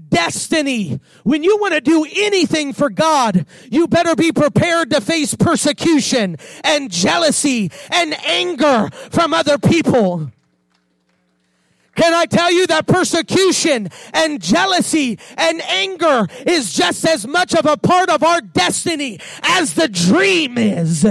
destiny, 0.09 0.99
when 1.23 1.43
you 1.43 1.57
want 1.57 1.73
to 1.73 1.81
do 1.81 2.05
anything 2.15 2.73
for 2.73 2.89
God, 2.89 3.45
you 3.71 3.87
better 3.87 4.15
be 4.15 4.31
prepared 4.31 4.91
to 4.91 5.01
face 5.01 5.33
persecution 5.33 6.37
and 6.63 6.91
jealousy 6.91 7.71
and 7.91 8.13
anger 8.25 8.89
from 9.11 9.33
other 9.33 9.57
people. 9.57 10.31
Can 11.95 12.13
I 12.13 12.25
tell 12.25 12.51
you 12.51 12.65
that 12.67 12.87
persecution 12.87 13.89
and 14.13 14.41
jealousy 14.41 15.19
and 15.37 15.61
anger 15.61 16.27
is 16.45 16.73
just 16.73 17.05
as 17.05 17.27
much 17.27 17.53
of 17.53 17.65
a 17.65 17.77
part 17.77 18.09
of 18.09 18.23
our 18.23 18.41
destiny 18.41 19.19
as 19.43 19.75
the 19.75 19.87
dream 19.87 20.57
is? 20.57 21.05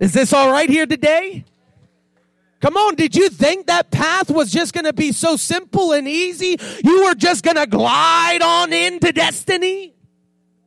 Is 0.00 0.12
this 0.12 0.32
all 0.32 0.50
right 0.50 0.70
here 0.70 0.86
today? 0.86 1.44
Come 2.60 2.78
on, 2.78 2.94
did 2.94 3.14
you 3.14 3.28
think 3.28 3.66
that 3.66 3.90
path 3.90 4.30
was 4.30 4.50
just 4.50 4.72
going 4.72 4.84
to 4.84 4.94
be 4.94 5.12
so 5.12 5.36
simple 5.36 5.92
and 5.92 6.08
easy? 6.08 6.56
You 6.82 7.04
were 7.04 7.14
just 7.14 7.44
going 7.44 7.56
to 7.56 7.66
glide 7.66 8.40
on 8.40 8.72
into 8.72 9.12
destiny? 9.12 9.92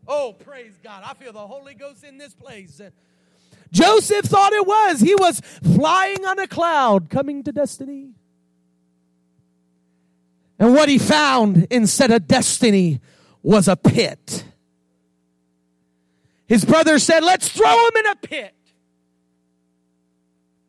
Oh, 0.08 0.34
praise 0.34 0.78
God. 0.84 1.04
I 1.04 1.16
feel 1.16 1.34
the 1.34 1.40
Holy 1.40 1.74
Ghost 1.74 2.04
in 2.04 2.20
this 2.20 2.36
place. 2.36 2.80
Joseph 3.72 4.26
thought 4.26 4.54
it 4.54 4.68
was. 4.68 5.00
He 5.00 5.16
was 5.16 5.42
flying 5.64 6.24
on 6.24 6.38
a 6.38 6.48
cloud 6.48 7.10
coming 7.10 7.44
to 7.44 7.52
destiny. 7.52 8.12
And 10.60 10.74
what 10.74 10.90
he 10.90 10.98
found 10.98 11.68
instead 11.70 12.12
of 12.12 12.28
destiny 12.28 13.00
was 13.44 13.68
a 13.68 13.76
pit. 13.76 14.44
His 16.48 16.66
brother 16.66 16.98
said, 17.00 17.24
Let's 17.24 17.48
throw 17.50 17.72
him 17.88 17.98
in 17.98 18.06
a 18.08 18.16
pit 18.16 18.54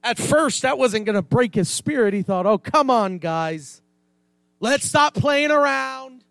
at 0.08 0.18
first 0.18 0.62
that 0.62 0.78
wasn't 0.78 1.04
going 1.04 1.16
to 1.16 1.22
break 1.22 1.54
his 1.54 1.68
spirit. 1.68 2.14
He 2.14 2.22
thought, 2.22 2.46
oh, 2.46 2.58
come 2.58 2.90
on, 2.90 3.18
guys. 3.18 3.82
Let's 4.58 4.86
stop 4.86 5.14
playing 5.14 5.50
around. 5.50 6.24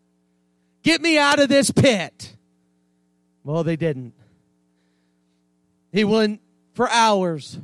Get 0.83 1.01
me 1.01 1.17
out 1.17 1.39
of 1.39 1.47
this 1.47 1.69
pit. 1.69 2.35
Well, 3.43 3.63
they 3.63 3.75
didn't. 3.75 4.13
He 5.91 6.03
went 6.03 6.41
for 6.73 6.89
hours. 6.89 7.59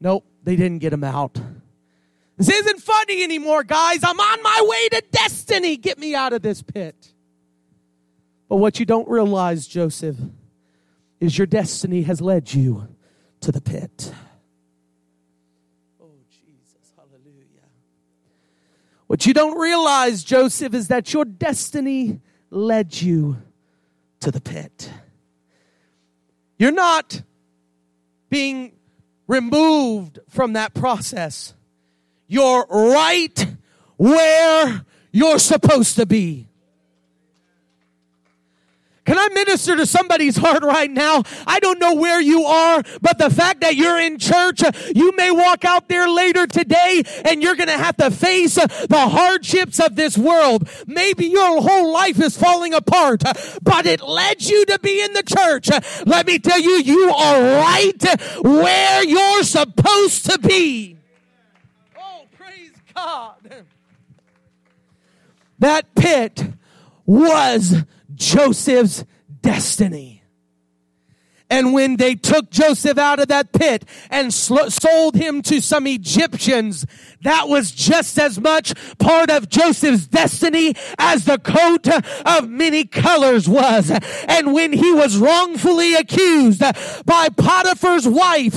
Nope, 0.00 0.24
they 0.42 0.56
didn't 0.56 0.78
get 0.78 0.92
him 0.92 1.04
out. 1.04 1.38
This 2.42 2.56
isn't 2.56 2.80
funny 2.80 3.22
anymore, 3.22 3.62
guys. 3.62 4.00
I'm 4.02 4.18
on 4.18 4.42
my 4.42 4.66
way 4.68 4.88
to 4.88 5.02
destiny. 5.12 5.76
Get 5.76 5.96
me 5.96 6.16
out 6.16 6.32
of 6.32 6.42
this 6.42 6.60
pit. 6.60 7.12
But 8.48 8.56
what 8.56 8.80
you 8.80 8.84
don't 8.84 9.08
realize, 9.08 9.68
Joseph, 9.68 10.16
is 11.20 11.38
your 11.38 11.46
destiny 11.46 12.02
has 12.02 12.20
led 12.20 12.52
you 12.52 12.88
to 13.42 13.52
the 13.52 13.60
pit. 13.60 14.12
Oh, 16.02 16.10
Jesus. 16.28 16.92
Hallelujah. 16.96 17.68
What 19.06 19.24
you 19.24 19.34
don't 19.34 19.56
realize, 19.56 20.24
Joseph, 20.24 20.74
is 20.74 20.88
that 20.88 21.12
your 21.12 21.24
destiny 21.24 22.22
led 22.50 23.00
you 23.00 23.36
to 24.18 24.32
the 24.32 24.40
pit. 24.40 24.90
You're 26.58 26.72
not 26.72 27.22
being 28.30 28.72
removed 29.28 30.18
from 30.28 30.54
that 30.54 30.74
process. 30.74 31.54
You're 32.32 32.64
right 32.64 33.46
where 33.98 34.86
you're 35.10 35.38
supposed 35.38 35.96
to 35.96 36.06
be. 36.06 36.48
Can 39.04 39.18
I 39.18 39.28
minister 39.34 39.76
to 39.76 39.84
somebody's 39.84 40.38
heart 40.38 40.62
right 40.62 40.90
now? 40.90 41.24
I 41.46 41.60
don't 41.60 41.78
know 41.78 41.94
where 41.94 42.22
you 42.22 42.44
are, 42.44 42.82
but 43.02 43.18
the 43.18 43.28
fact 43.28 43.60
that 43.60 43.76
you're 43.76 44.00
in 44.00 44.18
church, 44.18 44.62
you 44.94 45.14
may 45.14 45.30
walk 45.30 45.66
out 45.66 45.90
there 45.90 46.08
later 46.08 46.46
today 46.46 47.02
and 47.26 47.42
you're 47.42 47.54
going 47.54 47.68
to 47.68 47.76
have 47.76 47.98
to 47.98 48.10
face 48.10 48.54
the 48.54 48.88
hardships 49.10 49.78
of 49.78 49.94
this 49.94 50.16
world. 50.16 50.66
Maybe 50.86 51.26
your 51.26 51.60
whole 51.60 51.92
life 51.92 52.18
is 52.18 52.34
falling 52.34 52.72
apart, 52.72 53.24
but 53.62 53.84
it 53.84 54.00
led 54.00 54.42
you 54.42 54.64
to 54.64 54.78
be 54.78 55.02
in 55.02 55.12
the 55.12 55.22
church. 55.22 55.68
Let 56.06 56.26
me 56.26 56.38
tell 56.38 56.60
you, 56.62 56.78
you 56.78 57.10
are 57.10 57.42
right 57.60 58.02
where 58.40 59.04
you're 59.04 59.42
supposed 59.42 60.30
to 60.30 60.38
be. 60.38 61.01
God. 62.94 63.64
That 65.58 65.94
pit 65.94 66.44
was 67.06 67.84
Joseph's 68.14 69.04
destiny. 69.40 70.22
And 71.52 71.74
when 71.74 71.96
they 71.96 72.14
took 72.14 72.50
Joseph 72.50 72.96
out 72.96 73.20
of 73.20 73.28
that 73.28 73.52
pit 73.52 73.84
and 74.10 74.32
sold 74.32 75.14
him 75.14 75.42
to 75.42 75.60
some 75.60 75.86
Egyptians, 75.86 76.86
that 77.22 77.48
was 77.48 77.70
just 77.70 78.18
as 78.18 78.40
much 78.40 78.74
part 78.98 79.30
of 79.30 79.48
Joseph's 79.48 80.06
destiny 80.06 80.74
as 80.98 81.24
the 81.24 81.38
coat 81.38 81.88
of 82.26 82.48
many 82.48 82.84
colors 82.84 83.48
was. 83.48 83.90
And 84.28 84.52
when 84.52 84.72
he 84.72 84.92
was 84.92 85.16
wrongfully 85.16 85.94
accused 85.94 86.60
by 87.04 87.28
Potiphar's 87.30 88.06
wife, 88.08 88.56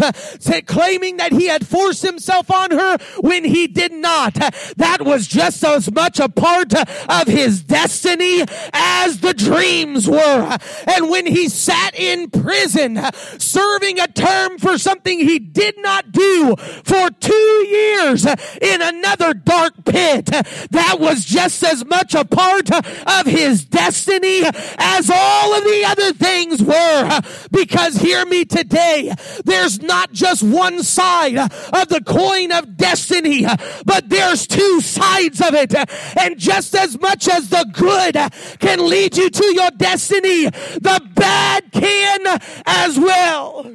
claiming 0.65 1.17
that 1.17 1.31
he 1.31 1.48
had 1.48 1.65
forced 1.65 2.03
himself 2.03 2.51
on 2.51 2.72
her 2.72 2.98
when 3.19 3.43
he 3.43 3.67
did 3.67 3.91
not, 3.91 4.34
that 4.34 4.98
was 5.01 5.27
just 5.27 5.63
as 5.63 5.91
much 5.91 6.19
a 6.19 6.29
part 6.29 6.74
of 6.74 7.27
his 7.27 7.62
destiny 7.63 8.43
as 8.74 9.19
the 9.19 9.34
dreams 9.34 10.10
were. 10.10 10.57
And 10.88 11.10
when 11.10 11.25
he 11.25 11.50
sat 11.50 11.95
in 11.95 12.29
prison, 12.29 13.00
serving 13.38 14.00
a 14.00 14.07
term 14.07 14.57
for 14.57 14.77
something 14.77 15.19
he 15.19 15.39
did 15.39 15.75
not 15.77 16.12
do 16.12 16.55
for 16.84 17.10
two 17.12 17.34
years, 17.67 18.25
in 18.62 18.82
another 18.82 19.34
dark 19.34 19.74
pit 19.86 20.26
that 20.26 20.98
was 21.00 21.26
just 21.26 21.64
as 21.64 21.86
much 21.86 22.14
a 22.14 22.26
part 22.26 22.72
of 22.72 23.26
his 23.26 23.66
destiny 23.66 24.42
as 24.78 25.10
all 25.10 25.54
of 25.54 25.64
the 25.64 25.84
other 25.86 26.14
things 26.14 26.62
were. 26.62 27.22
Because 27.52 27.98
hear 27.98 28.26
me 28.26 28.46
today, 28.46 29.14
there's 29.44 29.82
not 29.82 30.12
just 30.12 30.44
one 30.44 30.84
side 30.84 31.38
of 31.38 31.88
the 31.90 32.02
coin 32.06 32.52
of 32.52 32.78
destiny, 32.78 33.46
but 33.86 34.10
there's 34.10 34.48
two 34.48 34.82
sides 34.82 35.42
of 35.42 35.54
it. 35.54 35.74
And 36.18 36.38
just 36.38 36.76
as 36.76 37.00
much 37.00 37.28
as 37.28 37.50
the 37.50 37.66
good 37.74 38.16
can 38.60 38.90
lead 38.90 39.18
you 39.18 39.30
to 39.30 39.46
your 39.54 39.72
destiny, 39.72 40.46
the 40.46 41.02
bad 41.16 41.72
can 41.72 42.42
as 42.66 43.00
well. 43.00 43.72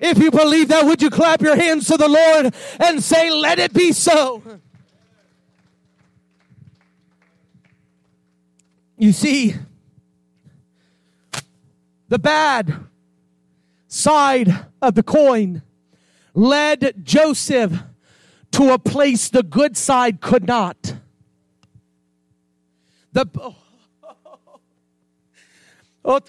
If 0.00 0.18
you 0.18 0.30
believe 0.30 0.68
that, 0.68 0.84
would 0.84 1.02
you 1.02 1.10
clap 1.10 1.42
your 1.42 1.56
hands 1.56 1.86
to 1.88 1.96
the 1.96 2.08
Lord 2.08 2.54
and 2.78 3.02
say, 3.02 3.30
Let 3.30 3.58
it 3.58 3.72
be 3.72 3.92
so? 3.92 4.42
You 8.96 9.12
see, 9.12 9.54
the 12.08 12.18
bad 12.18 12.76
side 13.86 14.66
of 14.82 14.94
the 14.94 15.02
coin 15.02 15.62
led 16.34 17.04
Joseph 17.04 17.82
to 18.52 18.72
a 18.72 18.78
place 18.78 19.28
the 19.28 19.42
good 19.42 19.76
side 19.76 20.20
could 20.20 20.46
not. 20.46 20.94
The 23.12 23.26
oh, 23.40 23.56
oh, 26.04 26.20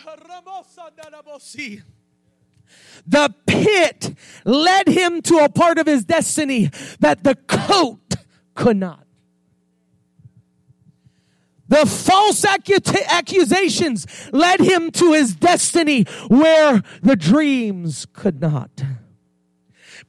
the 3.05 3.33
pit 3.47 4.15
led 4.45 4.87
him 4.87 5.21
to 5.23 5.39
a 5.39 5.49
part 5.49 5.77
of 5.77 5.87
his 5.87 6.05
destiny 6.05 6.69
that 6.99 7.23
the 7.23 7.35
coat 7.35 8.15
could 8.55 8.77
not. 8.77 9.05
The 11.67 11.85
false 11.85 12.43
accusations 12.45 14.07
led 14.33 14.59
him 14.59 14.89
to 14.91 15.13
his 15.13 15.35
destiny 15.35 16.03
where 16.27 16.81
the 17.01 17.15
dreams 17.15 18.07
could 18.11 18.41
not. 18.41 18.83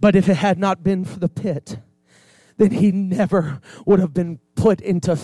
But 0.01 0.17
if 0.17 0.29
it 0.31 0.37
had 0.37 0.59
not 0.59 0.83
been 0.83 1.05
for 1.05 1.19
the 1.19 1.29
pit, 1.29 1.79
then 2.57 2.71
he 2.71 2.93
never 2.93 3.61
would 3.87 4.01
have 4.01 4.15
been 4.15 4.39
put 4.55 4.81
into 4.81 5.19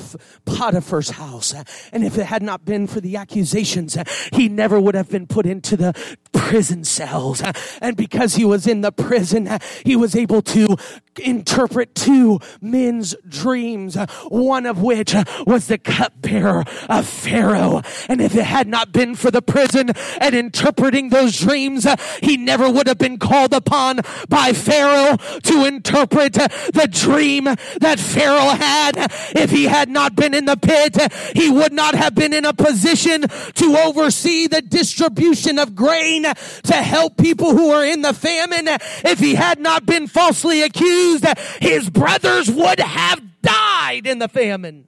Potiphar's 0.44 1.10
house. 1.10 1.54
And 1.92 2.04
if 2.04 2.16
it 2.18 2.24
had 2.24 2.42
not 2.42 2.64
been 2.64 2.86
for 2.86 3.00
the 3.00 3.16
accusations, 3.16 3.96
he 4.32 4.48
never 4.48 4.80
would 4.80 4.94
have 4.94 5.10
been 5.10 5.26
put 5.26 5.46
into 5.46 5.76
the 5.76 6.16
prison 6.36 6.84
cells. 6.84 7.42
And 7.80 7.96
because 7.96 8.34
he 8.34 8.44
was 8.44 8.66
in 8.66 8.82
the 8.82 8.92
prison, 8.92 9.48
he 9.84 9.96
was 9.96 10.14
able 10.14 10.42
to 10.42 10.76
interpret 11.18 11.94
two 11.94 12.38
men's 12.60 13.14
dreams, 13.26 13.96
one 14.28 14.66
of 14.66 14.82
which 14.82 15.14
was 15.46 15.66
the 15.66 15.78
cupbearer 15.78 16.64
of 16.88 17.08
Pharaoh. 17.08 17.82
And 18.08 18.20
if 18.20 18.36
it 18.36 18.44
had 18.44 18.68
not 18.68 18.92
been 18.92 19.14
for 19.14 19.30
the 19.30 19.42
prison 19.42 19.90
and 20.20 20.34
interpreting 20.34 21.08
those 21.08 21.38
dreams, 21.38 21.86
he 22.22 22.36
never 22.36 22.68
would 22.70 22.86
have 22.86 22.98
been 22.98 23.18
called 23.18 23.54
upon 23.54 24.00
by 24.28 24.52
Pharaoh 24.52 25.16
to 25.44 25.64
interpret 25.64 26.34
the 26.34 26.88
dream 26.90 27.44
that 27.44 27.98
Pharaoh 27.98 28.54
had 28.54 29.10
if 29.34 29.50
he 29.50 29.64
had 29.64 29.88
not 29.88 30.14
been 30.14 30.34
in 30.34 30.44
the 30.44 30.56
pit, 30.56 31.12
he 31.34 31.50
would 31.50 31.72
not 31.72 31.94
have 31.94 32.14
been 32.14 32.32
in 32.32 32.44
a 32.44 32.52
position 32.52 33.22
to 33.22 33.76
oversee 33.78 34.46
the 34.46 34.62
distribution 34.62 35.58
of 35.58 35.74
grain 35.74 36.25
to 36.34 36.74
help 36.74 37.16
people 37.16 37.56
who 37.56 37.70
are 37.70 37.84
in 37.84 38.02
the 38.02 38.14
famine. 38.14 38.68
If 39.04 39.18
he 39.18 39.34
had 39.34 39.58
not 39.60 39.86
been 39.86 40.06
falsely 40.06 40.62
accused, 40.62 41.24
his 41.60 41.90
brothers 41.90 42.50
would 42.50 42.80
have 42.80 43.20
died 43.42 44.06
in 44.06 44.18
the 44.18 44.28
famine. 44.28 44.86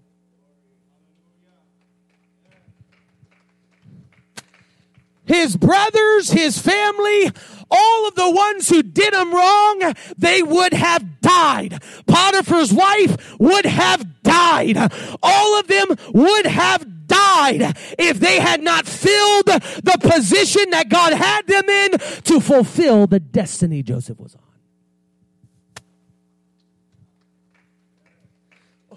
His 5.24 5.56
brothers, 5.58 6.30
his 6.30 6.58
family, 6.58 7.30
all 7.70 8.08
of 8.08 8.14
the 8.14 8.30
ones 8.30 8.68
who 8.68 8.82
did 8.82 9.14
him 9.14 9.34
wrong, 9.34 9.94
they 10.16 10.42
would 10.42 10.72
have 10.72 11.20
died. 11.20 11.82
Potiphar's 12.06 12.72
wife 12.72 13.38
would 13.38 13.66
have 13.66 14.22
died. 14.22 14.76
All 15.22 15.58
of 15.60 15.66
them 15.66 15.88
would 16.12 16.46
have 16.46 17.06
died 17.06 17.76
if 17.98 18.20
they 18.20 18.38
had 18.38 18.62
not 18.62 18.86
filled 18.86 19.46
the 19.46 19.98
position 20.00 20.70
that 20.70 20.88
God 20.88 21.12
had 21.12 21.46
them 21.46 21.68
in 21.68 21.90
to 22.24 22.40
fulfill 22.40 23.06
the 23.06 23.20
destiny 23.20 23.82
Joseph 23.82 24.18
was 24.18 24.34
on. 24.34 24.42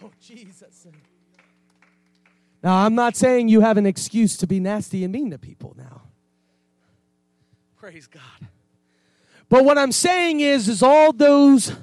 Oh, 0.03 0.11
Jesus. 0.21 0.87
Now, 2.63 2.85
I'm 2.85 2.93
not 2.93 3.15
saying 3.15 3.49
you 3.49 3.61
have 3.61 3.77
an 3.77 3.85
excuse 3.85 4.37
to 4.37 4.47
be 4.47 4.59
nasty 4.59 5.03
and 5.03 5.11
mean 5.11 5.31
to 5.31 5.39
people 5.39 5.73
now. 5.77 6.03
Praise 7.75 8.05
God. 8.05 8.50
But 9.51 9.65
what 9.65 9.77
I'm 9.77 9.91
saying 9.91 10.39
is, 10.39 10.69
is 10.69 10.81
all 10.81 11.11
those, 11.11 11.73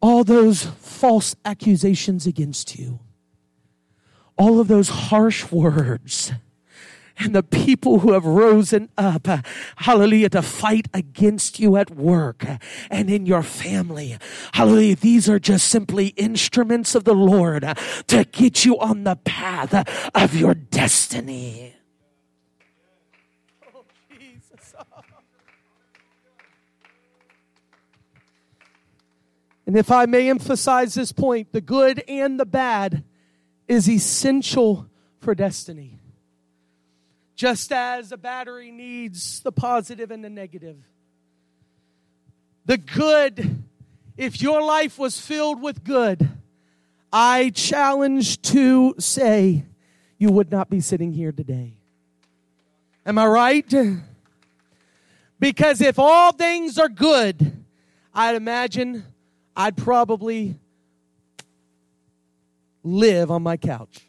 all 0.00 0.24
those 0.24 0.64
false 0.64 1.36
accusations 1.44 2.26
against 2.26 2.78
you, 2.78 3.00
all 4.38 4.58
of 4.58 4.66
those 4.66 4.88
harsh 4.88 5.52
words, 5.52 6.32
and 7.18 7.34
the 7.34 7.42
people 7.42 7.98
who 7.98 8.12
have 8.12 8.24
risen 8.24 8.88
up, 8.96 9.28
hallelujah, 9.76 10.30
to 10.30 10.40
fight 10.40 10.88
against 10.94 11.60
you 11.60 11.76
at 11.76 11.90
work 11.90 12.46
and 12.90 13.10
in 13.10 13.26
your 13.26 13.42
family. 13.42 14.16
Hallelujah. 14.54 14.96
These 14.96 15.28
are 15.28 15.38
just 15.38 15.68
simply 15.68 16.08
instruments 16.16 16.94
of 16.94 17.04
the 17.04 17.14
Lord 17.14 17.62
to 18.06 18.24
get 18.24 18.64
you 18.64 18.78
on 18.78 19.04
the 19.04 19.16
path 19.16 20.10
of 20.14 20.34
your 20.34 20.54
destiny. 20.54 21.74
And 29.72 29.78
if 29.78 29.90
I 29.90 30.04
may 30.04 30.28
emphasize 30.28 30.92
this 30.92 31.12
point, 31.12 31.50
the 31.52 31.62
good 31.62 32.04
and 32.06 32.38
the 32.38 32.44
bad 32.44 33.04
is 33.66 33.88
essential 33.88 34.86
for 35.20 35.34
destiny. 35.34 35.98
Just 37.36 37.72
as 37.72 38.12
a 38.12 38.18
battery 38.18 38.70
needs 38.70 39.40
the 39.40 39.50
positive 39.50 40.10
and 40.10 40.22
the 40.22 40.28
negative. 40.28 40.76
The 42.66 42.76
good, 42.76 43.64
if 44.18 44.42
your 44.42 44.60
life 44.62 44.98
was 44.98 45.18
filled 45.18 45.62
with 45.62 45.84
good, 45.84 46.28
I 47.10 47.48
challenge 47.54 48.42
to 48.42 48.94
say 48.98 49.64
you 50.18 50.28
would 50.32 50.50
not 50.50 50.68
be 50.68 50.80
sitting 50.80 51.14
here 51.14 51.32
today. 51.32 51.78
Am 53.06 53.16
I 53.16 53.24
right? 53.24 53.74
Because 55.40 55.80
if 55.80 55.98
all 55.98 56.32
things 56.32 56.76
are 56.76 56.90
good, 56.90 57.64
I'd 58.12 58.36
imagine 58.36 59.06
I'd 59.56 59.76
probably 59.76 60.56
live 62.82 63.30
on 63.30 63.42
my 63.42 63.56
couch. 63.56 64.08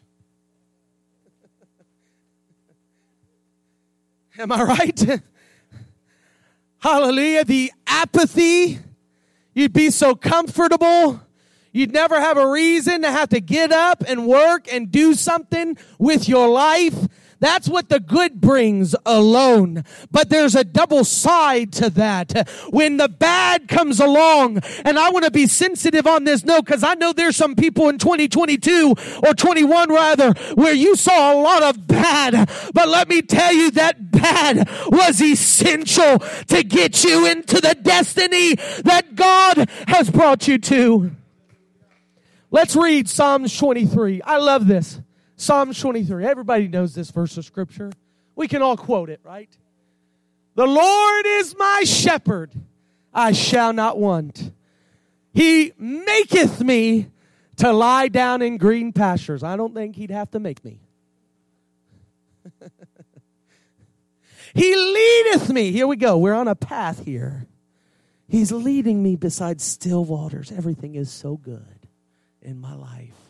Am 4.38 4.50
I 4.50 4.62
right? 4.62 5.20
Hallelujah. 6.78 7.44
The 7.44 7.72
apathy, 7.86 8.78
you'd 9.54 9.72
be 9.72 9.90
so 9.90 10.14
comfortable. 10.14 11.20
You'd 11.72 11.92
never 11.92 12.20
have 12.20 12.36
a 12.36 12.48
reason 12.48 13.02
to 13.02 13.10
have 13.10 13.30
to 13.30 13.40
get 13.40 13.72
up 13.72 14.04
and 14.06 14.26
work 14.26 14.72
and 14.72 14.92
do 14.92 15.14
something 15.14 15.76
with 15.98 16.28
your 16.28 16.48
life. 16.48 17.08
That's 17.40 17.68
what 17.68 17.88
the 17.88 18.00
good 18.00 18.40
brings 18.40 18.94
alone. 19.04 19.84
But 20.10 20.30
there's 20.30 20.54
a 20.54 20.64
double 20.64 21.04
side 21.04 21.72
to 21.74 21.90
that. 21.90 22.48
When 22.70 22.96
the 22.96 23.08
bad 23.08 23.68
comes 23.68 24.00
along, 24.00 24.60
and 24.84 24.98
I 24.98 25.10
want 25.10 25.24
to 25.24 25.30
be 25.30 25.46
sensitive 25.46 26.06
on 26.06 26.24
this 26.24 26.44
note 26.44 26.64
because 26.64 26.84
I 26.84 26.94
know 26.94 27.12
there's 27.12 27.36
some 27.36 27.54
people 27.54 27.88
in 27.88 27.98
2022 27.98 28.94
or 29.26 29.34
21 29.34 29.90
rather 29.90 30.32
where 30.54 30.74
you 30.74 30.96
saw 30.96 31.34
a 31.34 31.40
lot 31.40 31.62
of 31.62 31.86
bad. 31.86 32.50
But 32.72 32.88
let 32.88 33.08
me 33.08 33.22
tell 33.22 33.52
you 33.52 33.70
that 33.72 34.10
bad 34.10 34.68
was 34.86 35.20
essential 35.20 36.18
to 36.18 36.62
get 36.62 37.04
you 37.04 37.26
into 37.26 37.60
the 37.60 37.76
destiny 37.80 38.54
that 38.84 39.14
God 39.14 39.68
has 39.88 40.10
brought 40.10 40.48
you 40.48 40.58
to. 40.58 41.10
Let's 42.50 42.76
read 42.76 43.08
Psalms 43.08 43.56
23. 43.56 44.22
I 44.22 44.38
love 44.38 44.66
this. 44.66 45.00
Psalms 45.36 45.78
23. 45.80 46.24
Everybody 46.24 46.68
knows 46.68 46.94
this 46.94 47.10
verse 47.10 47.36
of 47.36 47.44
scripture. 47.44 47.90
We 48.36 48.48
can 48.48 48.62
all 48.62 48.76
quote 48.76 49.10
it, 49.10 49.20
right? 49.24 49.50
The 50.54 50.66
Lord 50.66 51.26
is 51.26 51.56
my 51.58 51.82
shepherd, 51.84 52.52
I 53.12 53.32
shall 53.32 53.72
not 53.72 53.98
want. 53.98 54.52
He 55.32 55.72
maketh 55.78 56.60
me 56.60 57.08
to 57.56 57.72
lie 57.72 58.08
down 58.08 58.42
in 58.42 58.56
green 58.56 58.92
pastures. 58.92 59.42
I 59.42 59.56
don't 59.56 59.74
think 59.74 59.96
he'd 59.96 60.10
have 60.10 60.30
to 60.32 60.40
make 60.40 60.64
me. 60.64 60.80
he 64.54 64.76
leadeth 64.76 65.50
me. 65.50 65.72
Here 65.72 65.86
we 65.86 65.96
go. 65.96 66.18
We're 66.18 66.34
on 66.34 66.48
a 66.48 66.54
path 66.54 67.04
here. 67.04 67.46
He's 68.28 68.52
leading 68.52 69.02
me 69.02 69.16
beside 69.16 69.60
still 69.60 70.04
waters. 70.04 70.52
Everything 70.52 70.94
is 70.94 71.10
so 71.10 71.36
good 71.36 71.88
in 72.42 72.60
my 72.60 72.74
life. 72.74 73.23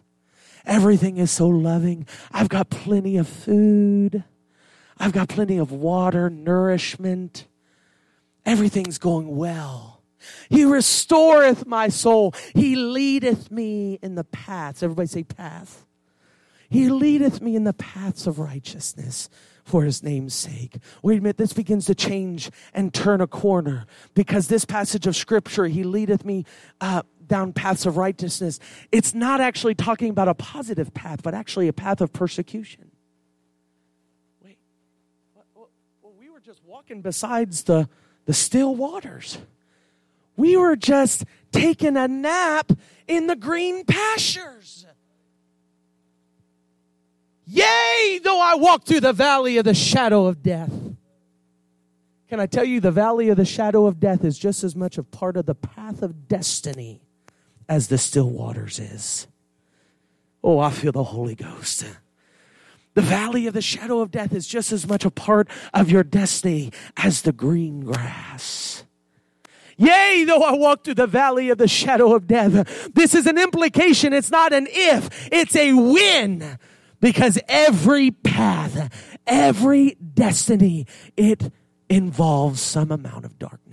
Everything 0.67 1.19
is 1.19 1.31
so 1.31 1.49
loving. 1.49 2.07
I've 2.33 2.49
got 2.49 2.71
plenty 2.71 3.17
of 3.17 3.29
food. 3.29 4.25
I've 4.99 5.13
got 5.13 5.29
plenty 5.29 5.59
of 5.59 5.73
water, 5.73 6.31
nourishment. 6.31 7.47
Everything's 8.47 8.99
going 8.99 9.37
well. 9.37 10.03
He 10.49 10.65
restoreth 10.65 11.67
my 11.67 11.89
soul. 11.89 12.35
He 12.55 12.77
leadeth 12.77 13.51
me 13.51 13.99
in 14.03 14.15
the 14.15 14.25
paths. 14.25 14.83
Everybody 14.83 15.09
say 15.09 15.25
path. 15.25 15.85
He 16.71 16.89
leadeth 16.89 17.41
me 17.41 17.57
in 17.57 17.65
the 17.65 17.75
paths 17.75 18.27
of 18.27 18.39
righteousness 18.39 19.29
for 19.65 19.85
his 19.85 20.03
name's 20.03 20.35
sake. 20.35 20.77
Wait 21.03 21.19
a 21.19 21.23
minute, 21.23 21.39
this 21.39 21.53
begins 21.53 21.87
to 21.87 21.95
change 21.95 22.51
and 22.73 22.93
turn 22.93 23.21
a 23.21 23.27
corner 23.27 23.87
because 24.15 24.49
this 24.49 24.65
passage 24.65 25.07
of 25.07 25.17
scripture, 25.17 25.67
he 25.67 25.85
leadeth 25.85 26.25
me 26.25 26.45
uh, 26.81 27.03
down 27.29 27.53
paths 27.53 27.87
of 27.87 27.97
righteousness. 27.97 28.61
It's 28.93 29.15
not 29.15 29.41
actually 29.41 29.75
talking 29.75 30.11
about 30.11 30.29
a 30.29 30.35
positive 30.35 30.93
path, 30.95 31.23
but 31.23 31.35
actually 31.35 31.69
a 31.69 31.73
path 31.73 32.01
of 32.01 32.13
persecution. 32.13 32.91
Wait, 34.43 34.59
we 36.19 36.31
were 36.31 36.41
just 36.41 36.63
walking 36.65 37.03
besides 37.03 37.65
the, 37.65 37.89
the 38.27 38.35
still 38.35 38.75
waters. 38.75 39.39
We 40.37 40.57
were 40.57 40.77
just 40.77 41.25
taking 41.53 41.97
a 41.97 42.09
nap 42.09 42.73
in 43.07 43.27
the 43.27 43.37
green 43.37 43.85
pastures. 43.85 44.87
Yea, 47.47 48.21
though 48.23 48.41
I 48.41 48.55
walk 48.55 48.85
through 48.85 49.01
the 49.01 49.13
valley 49.13 49.59
of 49.59 49.65
the 49.65 49.75
shadow 49.75 50.27
of 50.27 50.43
death. 50.43 50.73
Can 52.29 52.41
I 52.41 52.47
tell 52.47 52.65
you, 52.65 52.81
the 52.81 52.91
valley 52.91 53.29
of 53.29 53.37
the 53.37 53.45
shadow 53.45 53.87
of 53.87 54.01
death 54.01 54.25
is 54.25 54.39
just 54.39 54.65
as 54.65 54.75
much 54.75 54.99
a 54.99 55.03
part 55.03 55.37
of 55.37 55.47
the 55.47 55.55
path 55.55 56.03
of 56.03 56.27
destiny 56.27 57.04
as 57.69 57.89
the 57.89 57.99
still 57.99 58.31
waters 58.31 58.79
is. 58.79 59.27
Oh, 60.43 60.59
I 60.59 60.71
feel 60.71 60.93
the 60.93 61.05
Holy 61.05 61.35
Ghost. 61.35 61.85
The 62.95 63.03
valley 63.03 63.47
of 63.47 63.55
the 63.55 63.63
shadow 63.63 64.01
of 64.01 64.11
death 64.11 64.33
is 64.33 64.47
just 64.47 64.71
as 64.71 64.87
much 64.87 65.05
a 65.05 65.11
part 65.11 65.49
of 65.73 65.91
your 65.91 66.05
destiny 66.05 66.71
as 66.97 67.23
the 67.23 67.33
green 67.33 67.81
grass. 67.81 68.85
Yea, 69.77 70.25
though 70.25 70.43
I 70.43 70.53
walk 70.53 70.85
through 70.85 70.95
the 70.95 71.07
valley 71.07 71.51
of 71.51 71.59
the 71.59 71.67
shadow 71.67 72.15
of 72.15 72.29
death. 72.29 72.93
This 72.95 73.15
is 73.15 73.27
an 73.27 73.39
implication. 73.39 74.13
It's 74.13 74.31
not 74.31 74.53
an 74.53 74.69
if, 74.71 75.29
it's 75.33 75.57
a 75.57 75.73
when. 75.73 76.59
Because 77.01 77.39
every 77.49 78.13
path, 78.13 78.93
every 79.27 79.97
destiny, 79.97 80.87
it 81.17 81.53
involves 81.89 82.61
some 82.61 82.93
amount 82.93 83.25
of 83.25 83.39
darkness. 83.39 83.64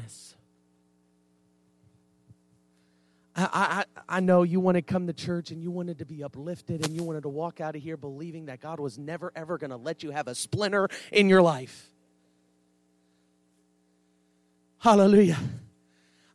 I, 3.41 3.83
I, 4.07 4.17
I 4.17 4.19
know 4.19 4.43
you 4.43 4.59
want 4.59 4.75
to 4.75 4.81
come 4.81 5.07
to 5.07 5.13
church 5.13 5.51
and 5.51 5.61
you 5.61 5.71
wanted 5.71 5.99
to 5.99 6.05
be 6.05 6.23
uplifted 6.23 6.85
and 6.85 6.95
you 6.95 7.03
wanted 7.03 7.23
to 7.23 7.29
walk 7.29 7.61
out 7.61 7.75
of 7.75 7.81
here 7.81 7.97
believing 7.97 8.45
that 8.45 8.59
God 8.59 8.79
was 8.79 8.97
never, 8.97 9.31
ever 9.35 9.57
going 9.57 9.71
to 9.71 9.77
let 9.77 10.03
you 10.03 10.11
have 10.11 10.27
a 10.27 10.35
splinter 10.35 10.89
in 11.11 11.29
your 11.29 11.41
life. 11.41 11.87
Hallelujah. 14.79 15.37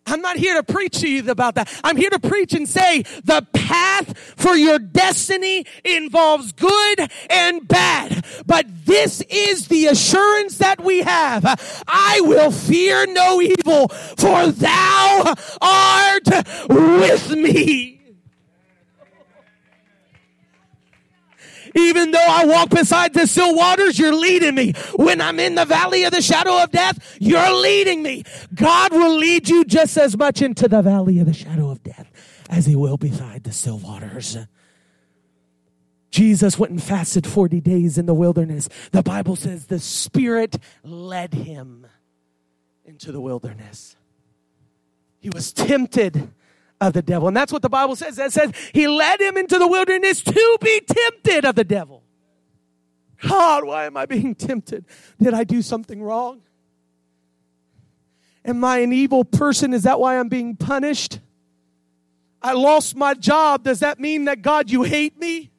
I'm 0.06 0.20
not 0.20 0.36
here 0.36 0.54
to 0.54 0.62
preach 0.62 1.00
to 1.00 1.08
you 1.08 1.28
about 1.30 1.56
that. 1.56 1.68
I'm 1.82 1.96
here 1.96 2.10
to 2.10 2.20
preach 2.20 2.52
and 2.54 2.68
say 2.68 3.02
the 3.24 3.46
path 3.52 4.16
for 4.36 4.54
your 4.54 4.78
destiny 4.78 5.66
involves 5.84 6.52
good 6.52 7.10
and 7.28 7.66
bad. 7.66 8.24
But 8.46 8.66
this 8.84 9.20
is 9.22 9.68
the 9.68 9.86
assurance 9.86 10.58
that 10.58 10.82
we 10.82 11.02
have. 11.02 11.84
I 11.88 12.20
will 12.22 12.52
fear 12.52 13.06
no 13.06 13.40
evil, 13.40 13.88
for 13.88 14.46
thou 14.46 15.34
art 15.60 16.28
with 16.68 17.30
me. 17.32 18.05
Even 21.76 22.10
though 22.10 22.26
I 22.26 22.46
walk 22.46 22.70
beside 22.70 23.12
the 23.12 23.26
still 23.26 23.54
waters, 23.54 23.98
you're 23.98 24.14
leading 24.14 24.54
me. 24.54 24.72
When 24.94 25.20
I'm 25.20 25.38
in 25.38 25.54
the 25.54 25.64
valley 25.64 26.04
of 26.04 26.12
the 26.12 26.22
shadow 26.22 26.62
of 26.62 26.70
death, 26.70 27.16
you're 27.20 27.52
leading 27.52 28.02
me. 28.02 28.24
God 28.54 28.92
will 28.92 29.16
lead 29.16 29.48
you 29.48 29.64
just 29.64 29.96
as 29.96 30.16
much 30.16 30.40
into 30.40 30.68
the 30.68 30.82
valley 30.82 31.18
of 31.18 31.26
the 31.26 31.34
shadow 31.34 31.70
of 31.70 31.82
death 31.82 32.10
as 32.48 32.66
he 32.66 32.76
will 32.76 32.96
beside 32.96 33.44
the 33.44 33.52
still 33.52 33.78
waters. 33.78 34.38
Jesus 36.10 36.58
went 36.58 36.70
and 36.70 36.82
fasted 36.82 37.26
40 37.26 37.60
days 37.60 37.98
in 37.98 38.06
the 38.06 38.14
wilderness. 38.14 38.70
The 38.92 39.02
Bible 39.02 39.36
says 39.36 39.66
the 39.66 39.78
Spirit 39.78 40.56
led 40.82 41.34
him 41.34 41.86
into 42.86 43.12
the 43.12 43.20
wilderness. 43.20 43.96
He 45.18 45.28
was 45.28 45.52
tempted 45.52 46.30
of 46.80 46.92
the 46.92 47.02
devil. 47.02 47.28
And 47.28 47.36
that's 47.36 47.52
what 47.52 47.62
the 47.62 47.68
Bible 47.68 47.96
says. 47.96 48.18
It 48.18 48.32
says 48.32 48.52
he 48.72 48.86
led 48.88 49.20
him 49.20 49.36
into 49.36 49.58
the 49.58 49.66
wilderness 49.66 50.22
to 50.22 50.58
be 50.60 50.80
tempted 50.80 51.44
of 51.44 51.54
the 51.54 51.64
devil. 51.64 52.02
God, 53.22 53.64
why 53.64 53.86
am 53.86 53.96
I 53.96 54.06
being 54.06 54.34
tempted? 54.34 54.84
Did 55.20 55.34
I 55.34 55.44
do 55.44 55.62
something 55.62 56.02
wrong? 56.02 56.42
Am 58.44 58.62
I 58.64 58.78
an 58.78 58.92
evil 58.92 59.24
person? 59.24 59.72
Is 59.74 59.82
that 59.84 59.98
why 59.98 60.18
I'm 60.18 60.28
being 60.28 60.54
punished? 60.54 61.20
I 62.42 62.52
lost 62.52 62.94
my 62.94 63.14
job. 63.14 63.64
Does 63.64 63.80
that 63.80 63.98
mean 63.98 64.26
that 64.26 64.42
God, 64.42 64.70
you 64.70 64.84
hate 64.84 65.18
me? 65.18 65.50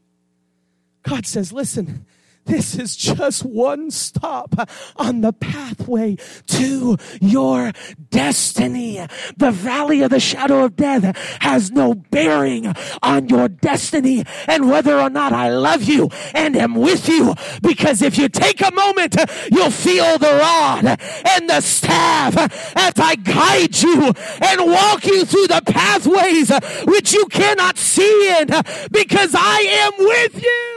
God 1.04 1.26
says, 1.26 1.52
listen, 1.52 2.06
this 2.48 2.76
is 2.76 2.96
just 2.96 3.44
one 3.44 3.92
stop 3.92 4.70
on 4.96 5.22
the 5.22 5.34
pathway 5.34 6.18
to 6.48 6.98
your 7.22 7.72
destiny. 8.10 9.06
The 9.36 9.52
valley 9.52 10.02
of 10.02 10.10
the 10.10 10.20
shadow 10.20 10.64
of 10.64 10.76
death 10.76 11.16
has 11.42 11.72
no 11.72 11.94
bearing 11.94 12.74
on 13.04 13.30
your 13.30 13.48
destiny 13.48 14.24
and 14.48 14.70
whether 14.70 14.98
or 15.00 15.10
not 15.10 15.34
I 15.34 15.50
love 15.50 15.84
you 15.84 16.10
and 16.34 16.56
am 16.56 16.76
with 16.76 17.08
you. 17.08 17.36
Because 17.62 18.02
if 18.02 18.18
you 18.18 18.30
take 18.30 18.62
a 18.62 18.74
moment, 18.74 19.16
you'll 19.52 19.72
feel 19.72 20.18
the 20.18 20.34
rod 20.40 20.86
and 20.86 21.50
the 21.50 21.62
staff 21.62 22.36
as 22.76 22.94
I 22.98 23.16
guide 23.16 23.78
you 23.82 24.14
and 24.42 24.72
walk 24.72 25.06
you 25.06 25.26
through 25.26 25.48
the 25.48 25.62
pathways 25.66 26.52
which 26.86 27.14
you 27.14 27.26
cannot 27.28 27.78
see 27.78 28.40
in 28.40 28.48
because 28.92 29.36
I 29.36 29.90
am 29.90 30.06
with 30.06 30.42
you. 30.42 30.77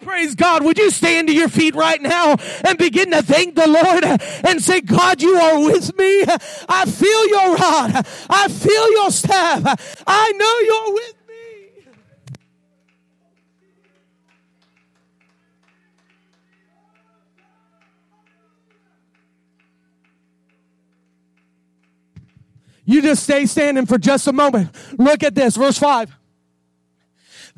Praise 0.00 0.34
God. 0.34 0.64
Would 0.64 0.78
you 0.78 0.90
stand 0.90 1.28
to 1.28 1.34
your 1.34 1.48
feet 1.48 1.74
right 1.74 2.00
now 2.00 2.36
and 2.64 2.78
begin 2.78 3.10
to 3.10 3.22
thank 3.22 3.54
the 3.54 3.66
Lord 3.66 4.04
and 4.44 4.62
say, 4.62 4.80
God, 4.80 5.20
you 5.20 5.34
are 5.36 5.64
with 5.64 5.96
me. 5.98 6.24
I 6.68 6.84
feel 6.86 7.28
your 7.28 7.56
rod. 7.56 8.06
I 8.30 8.48
feel 8.48 8.92
your 8.92 9.10
staff. 9.10 10.02
I 10.06 10.32
know 10.32 10.58
you're 10.60 10.94
with 10.94 11.14
me. 11.14 11.14
You 22.84 23.02
just 23.02 23.24
stay 23.24 23.44
standing 23.46 23.84
for 23.84 23.98
just 23.98 24.26
a 24.26 24.32
moment. 24.32 24.70
Look 24.98 25.22
at 25.22 25.34
this, 25.34 25.56
verse 25.56 25.78
5. 25.78 26.16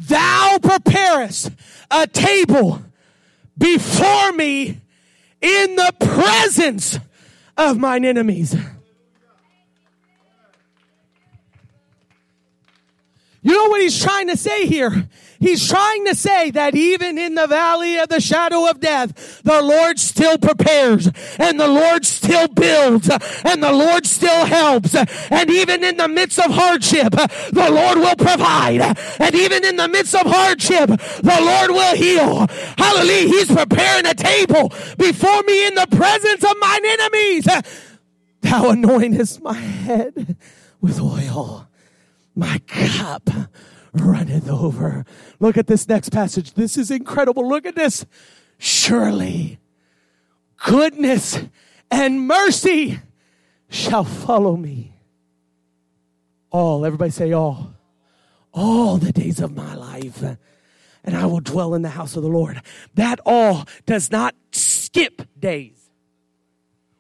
Thou 0.01 0.59
preparest 0.63 1.51
a 1.91 2.07
table 2.07 2.83
before 3.57 4.33
me 4.33 4.81
in 5.41 5.77
the 5.77 5.95
presence 6.01 6.99
of 7.57 7.79
mine 7.79 8.05
enemies. 8.05 8.57
You 13.43 13.53
know 13.53 13.69
what 13.71 13.81
he's 13.81 13.99
trying 13.99 14.29
to 14.29 14.37
say 14.37 14.67
here? 14.67 15.09
He's 15.39 15.67
trying 15.67 16.05
to 16.05 16.15
say 16.15 16.51
that 16.51 16.75
even 16.75 17.17
in 17.17 17.35
the 17.35 17.47
valley 17.47 17.97
of 17.97 18.11
the 18.11 18.21
shadow 18.21 18.69
of 18.69 18.79
death, 18.79 19.41
the 19.43 19.63
Lord 19.63 19.99
still 19.99 20.37
prepares 20.37 21.09
and 21.39 21.59
the 21.59 21.67
Lord 21.67 22.05
still 22.05 22.47
builds 22.49 23.09
and 23.43 23.63
the 23.63 23.73
Lord 23.73 24.05
still 24.05 24.45
helps. 24.45 24.95
And 24.95 25.49
even 25.49 25.83
in 25.83 25.97
the 25.97 26.09
midst 26.09 26.39
of 26.39 26.51
hardship, 26.51 27.13
the 27.13 27.71
Lord 27.73 27.97
will 27.97 28.17
provide. 28.17 28.83
And 29.19 29.35
even 29.35 29.65
in 29.65 29.77
the 29.77 29.89
midst 29.89 30.15
of 30.15 30.27
hardship, 30.27 30.89
the 30.89 31.39
Lord 31.41 31.71
will 31.71 31.97
heal. 31.97 32.47
Hallelujah. 32.77 33.29
He's 33.29 33.51
preparing 33.51 34.05
a 34.05 34.15
table 34.15 34.69
before 34.99 35.43
me 35.45 35.67
in 35.67 35.75
the 35.75 35.87
presence 35.91 36.45
of 36.45 36.55
mine 36.61 36.85
enemies. 36.85 37.45
Thou 38.43 38.73
anointest 38.73 39.41
my 39.41 39.55
head 39.55 40.37
with 40.83 41.01
oil 41.01 41.70
my 42.41 42.59
cup 42.67 43.29
runneth 43.93 44.49
over. 44.49 45.05
Look 45.39 45.59
at 45.59 45.67
this 45.67 45.87
next 45.87 46.09
passage. 46.09 46.55
This 46.55 46.79
is 46.79 46.91
incredible. 46.91 47.47
Look 47.47 47.67
at 47.67 47.77
this. 47.77 48.07
Surely 48.57 49.59
goodness 50.67 51.39
and 51.91 52.27
mercy 52.27 52.99
shall 53.69 54.05
follow 54.05 54.57
me. 54.57 54.97
All, 56.51 56.87
everybody 56.87 57.11
say 57.11 57.33
all. 57.33 57.75
All 58.53 58.97
the 58.97 59.13
days 59.13 59.39
of 59.41 59.55
my 59.55 59.75
life. 59.75 60.25
And 61.05 61.17
I 61.17 61.27
will 61.27 61.41
dwell 61.41 61.75
in 61.75 61.83
the 61.83 61.91
house 61.91 62.17
of 62.17 62.23
the 62.23 62.29
Lord. 62.29 62.63
That 62.95 63.21
all 63.27 63.67
does 63.85 64.11
not 64.11 64.35
skip 64.51 65.23
days. 65.39 65.91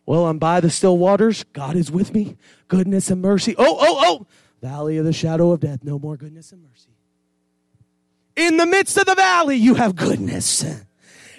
Well, 0.04 0.26
I'm 0.26 0.38
by 0.38 0.60
the 0.60 0.70
still 0.70 0.98
waters. 0.98 1.44
God 1.52 1.76
is 1.76 1.90
with 1.90 2.12
me. 2.12 2.36
Goodness 2.68 3.10
and 3.10 3.22
mercy. 3.22 3.54
Oh, 3.56 3.76
oh, 3.80 3.98
oh. 4.02 4.26
Valley 4.62 4.98
of 4.98 5.04
the 5.04 5.12
shadow 5.12 5.52
of 5.52 5.60
death, 5.60 5.80
no 5.82 5.98
more 5.98 6.16
goodness 6.16 6.52
and 6.52 6.62
mercy. 6.62 6.90
In 8.36 8.56
the 8.56 8.66
midst 8.66 8.96
of 8.96 9.06
the 9.06 9.14
valley, 9.14 9.56
you 9.56 9.74
have 9.74 9.96
goodness. 9.96 10.64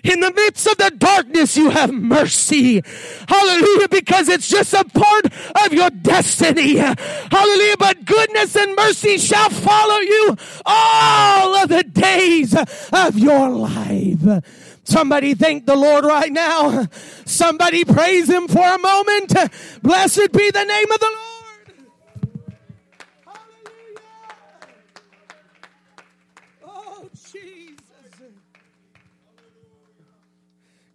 In 0.03 0.19
the 0.19 0.31
midst 0.31 0.65
of 0.65 0.77
the 0.77 0.91
darkness, 0.97 1.55
you 1.55 1.69
have 1.69 1.91
mercy. 1.91 2.81
Hallelujah, 3.27 3.87
because 3.89 4.29
it's 4.29 4.49
just 4.49 4.73
a 4.73 4.83
part 4.83 5.25
of 5.65 5.73
your 5.73 5.91
destiny. 5.91 6.77
Hallelujah, 6.77 7.77
but 7.77 8.05
goodness 8.05 8.55
and 8.55 8.75
mercy 8.75 9.19
shall 9.19 9.49
follow 9.49 9.99
you 9.99 10.35
all 10.65 11.55
of 11.55 11.69
the 11.69 11.83
days 11.83 12.55
of 12.91 13.17
your 13.17 13.49
life. 13.49 14.43
Somebody 14.83 15.35
thank 15.35 15.67
the 15.67 15.75
Lord 15.75 16.03
right 16.05 16.31
now. 16.31 16.87
Somebody 17.25 17.85
praise 17.85 18.27
Him 18.27 18.47
for 18.47 18.67
a 18.67 18.79
moment. 18.79 19.35
Blessed 19.83 20.31
be 20.31 20.49
the 20.49 20.65
name 20.65 20.91
of 20.91 20.99
the 20.99 21.05
Lord. 21.05 21.30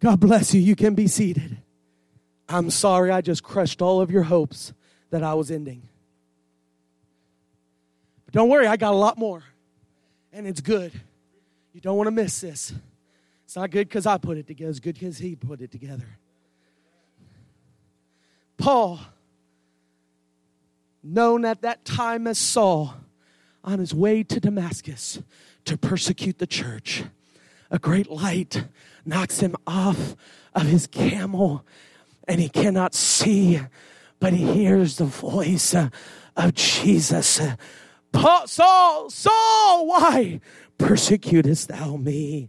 God 0.01 0.21
bless 0.21 0.55
you. 0.55 0.61
You 0.61 0.77
can 0.77 0.95
be 0.95 1.09
seated. 1.09 1.59
I'm 2.49 2.71
sorry 2.71 3.11
I 3.11 3.21
just 3.21 3.43
crushed 3.43 3.83
all 3.83 4.01
of 4.01 4.11
your 4.11 4.23
hopes 4.23 4.73
that 5.11 5.23
I 5.23 5.35
was 5.35 5.51
ending. 5.51 5.83
But 8.27 8.35
don't 8.35 8.49
worry, 8.49 8.67
I 8.67 8.77
got 8.77 8.93
a 8.93 8.97
lot 8.97 9.19
more. 9.19 9.43
And 10.33 10.47
it's 10.47 10.61
good. 10.61 10.93
You 11.73 11.81
don't 11.81 11.97
want 11.97 12.07
to 12.09 12.13
miss 12.13 12.41
this. 12.41 12.73
It's 13.45 13.57
not 13.57 13.71
good 13.71 13.89
because 13.89 14.07
I 14.07 14.19
put 14.19 14.39
it 14.39 14.47
together, 14.47 14.71
it's 14.71 14.81
good 14.81 14.95
because 14.95 15.19
he 15.19 15.37
put 15.37 15.61
it 15.61 15.71
together. 15.71 16.19
Paul, 18.57 18.99
known 21.03 21.45
at 21.45 21.63
that 21.63 21.85
time 21.85 22.27
as 22.27 22.39
Saul, 22.39 22.95
on 23.63 23.79
his 23.79 23.95
way 23.95 24.23
to 24.23 24.41
Damascus 24.41 25.21
to 25.65 25.77
persecute 25.77 26.39
the 26.39 26.47
church, 26.47 27.05
a 27.71 27.79
great 27.79 28.11
light 28.11 28.65
knocks 29.05 29.41
him 29.41 29.57
off 29.67 30.17
of 30.55 30.63
his 30.63 30.87
camel 30.87 31.65
and 32.29 32.41
he 32.41 32.49
cannot 32.49 32.95
see, 32.95 33.61
but 34.21 34.33
he 34.33 34.53
hears 34.53 34.97
the 34.97 35.05
voice 35.05 35.75
of 36.37 36.55
Jesus. 36.55 37.41
Saul, 38.47 39.11
Saul, 39.11 39.87
why 39.87 40.41
persecutest 40.79 41.69
thou 41.69 41.97
me? 41.97 42.49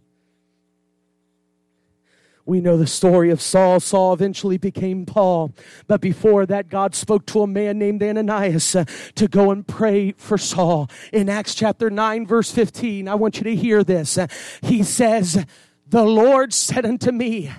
We 2.47 2.62
know 2.62 2.77
the 2.77 2.88
story 2.88 3.29
of 3.29 3.41
Saul. 3.41 3.81
Saul 3.81 4.13
eventually 4.13 4.57
became 4.57 5.05
Paul. 5.05 5.53
But 5.86 5.99
before 5.99 6.45
that, 6.45 6.69
God 6.69 6.95
spoke 6.95 7.25
to 7.25 7.41
a 7.41 7.47
man 7.47 7.77
named 7.77 8.01
Ananias 8.01 8.73
uh, 8.73 8.86
to 9.15 9.27
go 9.27 9.51
and 9.51 9.67
pray 9.67 10.13
for 10.13 10.38
Saul. 10.38 10.89
In 11.12 11.27
Acts 11.27 11.53
chapter 11.53 11.89
9, 11.89 12.25
verse 12.25 12.49
15, 12.49 13.10
I 13.10 13.15
want 13.15 13.38
you 13.38 13.43
to 13.43 13.53
hear 13.55 13.83
this. 13.83 14.17
Uh, 14.17 14.27
he 14.62 14.81
says, 14.81 15.45
The 15.88 16.05
Lord 16.05 16.53
said 16.53 16.86
unto 16.86 17.12
me, 17.12 17.51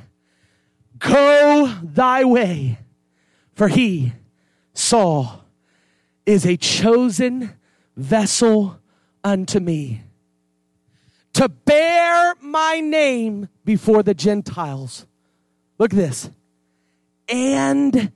Go 0.98 1.74
thy 1.82 2.24
way, 2.24 2.78
for 3.52 3.68
he, 3.68 4.14
Saul, 4.72 5.44
is 6.24 6.46
a 6.46 6.56
chosen 6.56 7.54
vessel 7.94 8.80
unto 9.22 9.60
me 9.60 10.00
to 11.38 11.48
bear 11.48 12.34
my 12.40 12.80
name 12.80 13.48
before 13.64 14.02
the 14.02 14.12
Gentiles. 14.12 15.06
Look 15.78 15.92
at 15.92 15.96
this. 15.96 16.28
And 17.28 18.10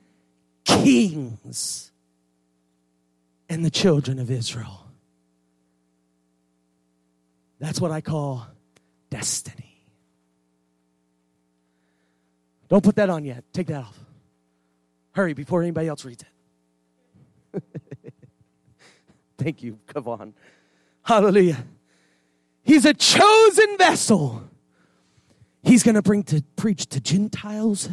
kings 0.65 1.93
and 3.47 3.63
the 3.63 3.69
children 3.69 4.19
of 4.19 4.29
Israel. 4.29 4.85
That's 7.59 7.79
what 7.79 7.91
I 7.91 8.01
call 8.01 8.45
destiny. 9.09 9.85
Don't 12.67 12.83
put 12.83 12.97
that 12.97 13.09
on 13.09 13.23
yet. 13.23 13.45
Take 13.53 13.67
that 13.67 13.85
off. 13.85 13.97
Hurry 15.13 15.33
before 15.33 15.61
anybody 15.61 15.87
else 15.87 16.03
reads 16.03 16.25
it. 17.53 17.63
Thank 19.37 19.63
you. 19.63 19.79
Come 19.87 20.09
on. 20.09 20.33
Hallelujah. 21.03 21.63
He's 22.63 22.85
a 22.85 22.93
chosen 22.93 23.77
vessel. 23.77 24.49
He's 25.63 25.83
going 25.83 25.95
to 25.95 26.01
bring 26.01 26.23
to 26.23 26.43
preach 26.55 26.87
to 26.87 26.99
Gentiles. 26.99 27.89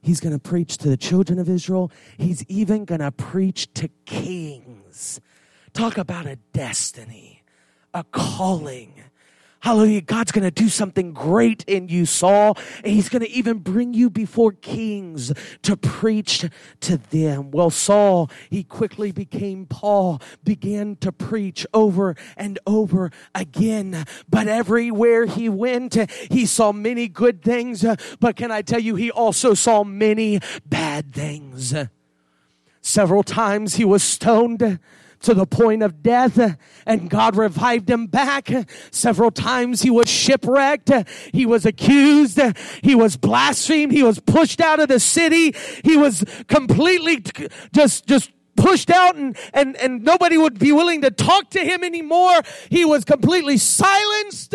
He's 0.00 0.20
going 0.20 0.32
to 0.32 0.38
preach 0.38 0.78
to 0.78 0.88
the 0.88 0.96
children 0.96 1.38
of 1.38 1.48
Israel. 1.48 1.90
He's 2.16 2.44
even 2.48 2.84
going 2.84 3.00
to 3.00 3.10
preach 3.10 3.72
to 3.74 3.88
kings. 4.04 5.20
Talk 5.72 5.98
about 5.98 6.26
a 6.26 6.36
destiny, 6.52 7.42
a 7.92 8.04
calling. 8.04 8.94
Hallelujah. 9.66 10.00
God's 10.00 10.30
going 10.30 10.44
to 10.44 10.52
do 10.52 10.68
something 10.68 11.12
great 11.12 11.64
in 11.66 11.88
you, 11.88 12.06
Saul. 12.06 12.56
And 12.84 12.92
he's 12.94 13.08
going 13.08 13.22
to 13.22 13.30
even 13.30 13.58
bring 13.58 13.94
you 13.94 14.08
before 14.08 14.52
kings 14.52 15.32
to 15.62 15.76
preach 15.76 16.44
to 16.82 16.96
them. 16.98 17.50
Well, 17.50 17.70
Saul, 17.70 18.30
he 18.48 18.62
quickly 18.62 19.10
became 19.10 19.66
Paul, 19.66 20.22
began 20.44 20.94
to 21.00 21.10
preach 21.10 21.66
over 21.74 22.14
and 22.36 22.60
over 22.64 23.10
again. 23.34 24.04
But 24.28 24.46
everywhere 24.46 25.26
he 25.26 25.48
went, 25.48 25.96
he 26.30 26.46
saw 26.46 26.70
many 26.70 27.08
good 27.08 27.42
things. 27.42 27.84
But 28.20 28.36
can 28.36 28.52
I 28.52 28.62
tell 28.62 28.78
you, 28.78 28.94
he 28.94 29.10
also 29.10 29.54
saw 29.54 29.82
many 29.82 30.38
bad 30.64 31.12
things. 31.12 31.74
Several 32.82 33.24
times 33.24 33.74
he 33.74 33.84
was 33.84 34.04
stoned 34.04 34.78
to 35.20 35.34
the 35.34 35.46
point 35.46 35.82
of 35.82 36.02
death 36.02 36.56
and 36.86 37.10
God 37.10 37.36
revived 37.36 37.88
him 37.88 38.06
back. 38.06 38.50
Several 38.90 39.30
times 39.30 39.82
he 39.82 39.90
was 39.90 40.08
shipwrecked. 40.08 40.90
He 41.32 41.46
was 41.46 41.66
accused. 41.66 42.40
He 42.82 42.94
was 42.94 43.16
blasphemed. 43.16 43.92
He 43.92 44.02
was 44.02 44.18
pushed 44.20 44.60
out 44.60 44.80
of 44.80 44.88
the 44.88 45.00
city. 45.00 45.54
He 45.84 45.96
was 45.96 46.24
completely 46.48 47.22
just, 47.72 48.06
just 48.06 48.30
pushed 48.56 48.90
out 48.90 49.16
and, 49.16 49.36
and, 49.52 49.76
and 49.76 50.02
nobody 50.02 50.38
would 50.38 50.58
be 50.58 50.72
willing 50.72 51.02
to 51.02 51.10
talk 51.10 51.50
to 51.50 51.60
him 51.60 51.84
anymore. 51.84 52.40
He 52.70 52.84
was 52.84 53.04
completely 53.04 53.58
silenced. 53.58 54.54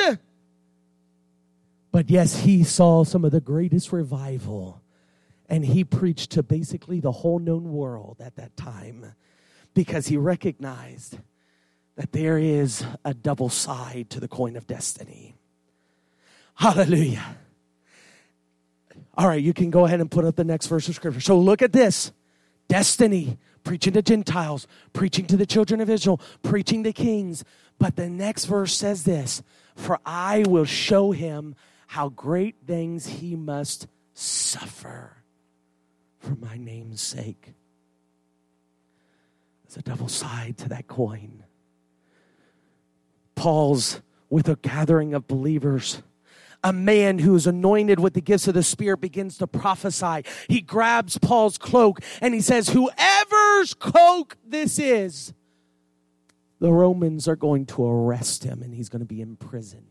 But 1.91 2.09
yes, 2.09 2.41
he 2.41 2.63
saw 2.63 3.03
some 3.03 3.25
of 3.25 3.31
the 3.31 3.41
greatest 3.41 3.91
revival 3.91 4.81
and 5.49 5.65
he 5.65 5.83
preached 5.83 6.31
to 6.31 6.43
basically 6.43 7.01
the 7.01 7.11
whole 7.11 7.37
known 7.37 7.73
world 7.73 8.17
at 8.21 8.37
that 8.37 8.55
time 8.55 9.13
because 9.73 10.07
he 10.07 10.17
recognized 10.17 11.17
that 11.95 12.11
there 12.11 12.37
is 12.37 12.85
a 13.05 13.13
double 13.13 13.49
side 13.49 14.09
to 14.09 14.19
the 14.19 14.27
coin 14.27 14.55
of 14.55 14.67
destiny. 14.67 15.35
Hallelujah. 16.55 17.37
All 19.15 19.27
right, 19.27 19.41
you 19.41 19.53
can 19.53 19.69
go 19.69 19.85
ahead 19.85 19.99
and 19.99 20.09
put 20.09 20.25
up 20.25 20.35
the 20.35 20.43
next 20.43 20.67
verse 20.67 20.87
of 20.87 20.95
scripture. 20.95 21.19
So 21.19 21.37
look 21.37 21.61
at 21.61 21.73
this 21.73 22.11
destiny, 22.67 23.37
preaching 23.63 23.93
to 23.93 24.01
Gentiles, 24.01 24.67
preaching 24.93 25.25
to 25.27 25.37
the 25.37 25.45
children 25.45 25.81
of 25.81 25.89
Israel, 25.89 26.21
preaching 26.43 26.83
to 26.83 26.93
kings. 26.93 27.43
But 27.77 27.95
the 27.95 28.09
next 28.09 28.45
verse 28.45 28.73
says 28.73 29.03
this 29.03 29.43
For 29.75 29.99
I 30.05 30.43
will 30.47 30.65
show 30.65 31.11
him 31.11 31.55
how 31.87 32.09
great 32.09 32.55
things 32.65 33.05
he 33.05 33.35
must 33.35 33.87
suffer 34.13 35.17
for 36.19 36.35
my 36.35 36.57
name's 36.57 37.01
sake. 37.01 37.53
There's 39.71 39.85
a 39.85 39.89
double 39.89 40.09
side 40.09 40.57
to 40.57 40.69
that 40.69 40.87
coin. 40.87 41.45
Paul's 43.35 44.01
with 44.29 44.49
a 44.49 44.57
gathering 44.57 45.13
of 45.13 45.27
believers. 45.27 46.03
A 46.61 46.73
man 46.73 47.19
who 47.19 47.33
is 47.35 47.47
anointed 47.47 47.97
with 47.97 48.13
the 48.13 48.19
gifts 48.19 48.49
of 48.49 48.53
the 48.53 48.63
Spirit 48.63 48.99
begins 48.99 49.37
to 49.37 49.47
prophesy. 49.47 50.23
He 50.49 50.59
grabs 50.59 51.17
Paul's 51.17 51.57
cloak 51.57 52.01
and 52.19 52.33
he 52.33 52.41
says, 52.41 52.69
Whoever's 52.69 53.73
cloak 53.73 54.35
this 54.45 54.77
is, 54.77 55.33
the 56.59 56.73
Romans 56.73 57.29
are 57.29 57.37
going 57.37 57.65
to 57.67 57.85
arrest 57.85 58.43
him 58.43 58.61
and 58.63 58.75
he's 58.75 58.89
going 58.89 58.99
to 58.99 59.05
be 59.05 59.21
imprisoned. 59.21 59.85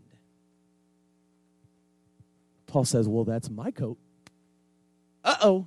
Paul 2.66 2.84
says, 2.84 3.08
Well, 3.08 3.24
that's 3.24 3.48
my 3.48 3.70
coat. 3.70 3.96
Uh 5.24 5.36
oh. 5.40 5.66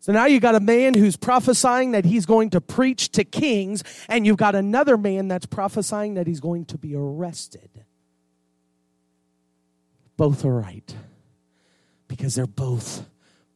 So 0.00 0.12
now 0.12 0.26
you 0.26 0.40
got 0.40 0.54
a 0.54 0.60
man 0.60 0.94
who's 0.94 1.16
prophesying 1.16 1.90
that 1.90 2.04
he's 2.04 2.24
going 2.24 2.50
to 2.50 2.60
preach 2.60 3.10
to 3.12 3.24
kings, 3.24 3.82
and 4.08 4.24
you've 4.24 4.36
got 4.36 4.54
another 4.54 4.96
man 4.96 5.28
that's 5.28 5.46
prophesying 5.46 6.14
that 6.14 6.26
he's 6.26 6.40
going 6.40 6.64
to 6.66 6.78
be 6.78 6.94
arrested. 6.94 7.68
Both 10.16 10.44
are 10.44 10.60
right 10.60 10.94
because 12.06 12.34
they're 12.34 12.46
both 12.46 13.06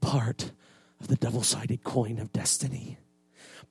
part 0.00 0.52
of 1.00 1.08
the 1.08 1.16
double 1.16 1.42
sided 1.42 1.82
coin 1.84 2.18
of 2.18 2.32
destiny. 2.32 2.98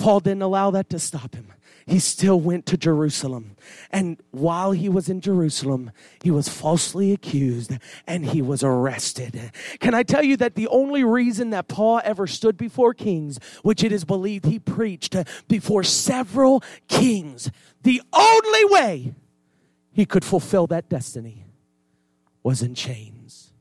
Paul 0.02 0.20
didn't 0.20 0.42
allow 0.42 0.72
that 0.72 0.90
to 0.90 1.00
stop 1.00 1.36
him 1.36 1.54
he 1.86 2.00
still 2.00 2.40
went 2.40 2.66
to 2.68 2.78
Jerusalem. 2.78 3.56
And 3.92 4.22
while 4.32 4.72
he 4.72 4.90
was 4.90 5.10
in 5.10 5.22
Jerusalem, 5.22 5.92
he 6.24 6.32
was 6.32 6.48
falsely 6.48 7.12
accused 7.12 7.78
and 8.08 8.26
he 8.26 8.42
was 8.42 8.64
arrested. 8.64 9.52
Can 9.80 9.94
I 9.94 10.04
tell 10.04 10.24
you 10.24 10.38
that 10.38 10.56
the 10.56 10.68
only 10.68 11.04
reason 11.04 11.50
that 11.52 11.68
Paul 11.68 12.02
ever 12.04 12.28
stood 12.28 12.58
before 12.58 12.94
kings, 12.94 13.40
which 13.64 13.84
it 13.84 13.92
is 13.92 14.06
believed 14.06 14.46
he 14.46 14.60
preached 14.60 15.16
before 15.48 15.84
several 15.84 16.64
kings, 16.88 17.52
the 17.84 18.02
only 18.14 18.66
way 18.66 19.14
he 19.92 20.06
could 20.06 20.24
fulfill 20.24 20.68
that 20.68 20.90
destiny 20.90 21.46
was 22.44 22.62
in 22.62 22.76
chains. 22.76 23.52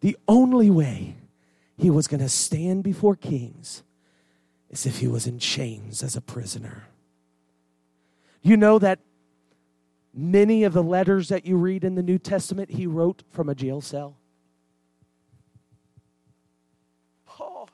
The 0.00 0.16
only 0.28 0.70
way 0.70 1.16
he 1.76 1.90
was 1.90 2.06
going 2.06 2.20
to 2.20 2.28
stand 2.28 2.82
before 2.82 3.16
kings 3.16 3.82
as 4.70 4.86
if 4.86 4.98
he 4.98 5.06
was 5.06 5.26
in 5.26 5.38
chains 5.38 6.02
as 6.02 6.16
a 6.16 6.20
prisoner. 6.20 6.88
You 8.42 8.56
know 8.56 8.78
that 8.78 9.00
many 10.14 10.64
of 10.64 10.72
the 10.72 10.82
letters 10.82 11.28
that 11.28 11.46
you 11.46 11.56
read 11.56 11.84
in 11.84 11.94
the 11.94 12.02
New 12.02 12.18
Testament 12.18 12.70
he 12.70 12.86
wrote 12.86 13.22
from 13.30 13.48
a 13.48 13.54
jail 13.54 13.80
cell? 13.80 14.16
Oh, 17.38 17.68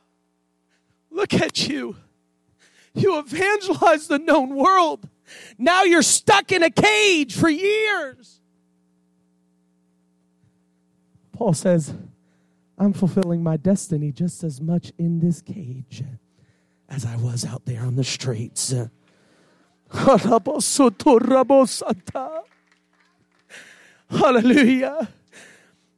look 1.11 1.35
at 1.35 1.69
you. 1.69 1.97
You 2.95 3.19
evangelized 3.19 4.09
the 4.09 4.19
known 4.19 4.57
world. 4.57 5.09
Now 5.57 5.85
you're 5.85 6.03
stuck 6.03 6.53
in 6.53 6.62
a 6.62 6.71
cage 6.71 7.35
for 7.37 7.49
years. 7.49 8.41
Paul 11.33 11.55
says, 11.55 11.95
I'm 12.83 12.92
fulfilling 12.92 13.45
my 13.45 13.57
destiny 13.57 14.11
just 14.11 14.42
as 14.42 14.61
much 14.61 14.90
in 14.99 15.21
this 15.21 15.40
cage 15.40 16.03
as 16.88 17.07
I 17.07 17.14
was 17.14 17.45
out 17.45 17.64
there 17.64 17.83
on 17.83 17.95
the 17.95 18.03
streets. 18.03 18.75
Hallelujah. 24.11 25.09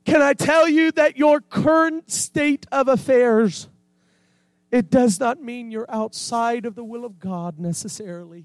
Can 0.05 0.20
I 0.20 0.35
tell 0.35 0.68
you 0.68 0.92
that 0.92 1.16
your 1.16 1.40
current 1.40 2.12
state 2.12 2.66
of 2.70 2.88
affairs, 2.88 3.68
it 4.70 4.90
does 4.90 5.18
not 5.18 5.42
mean 5.42 5.70
you're 5.70 5.90
outside 5.90 6.66
of 6.66 6.75
the 6.75 6.85
will 6.85 7.07
of 7.07 7.18
God 7.18 7.59
necessarily. 7.59 8.44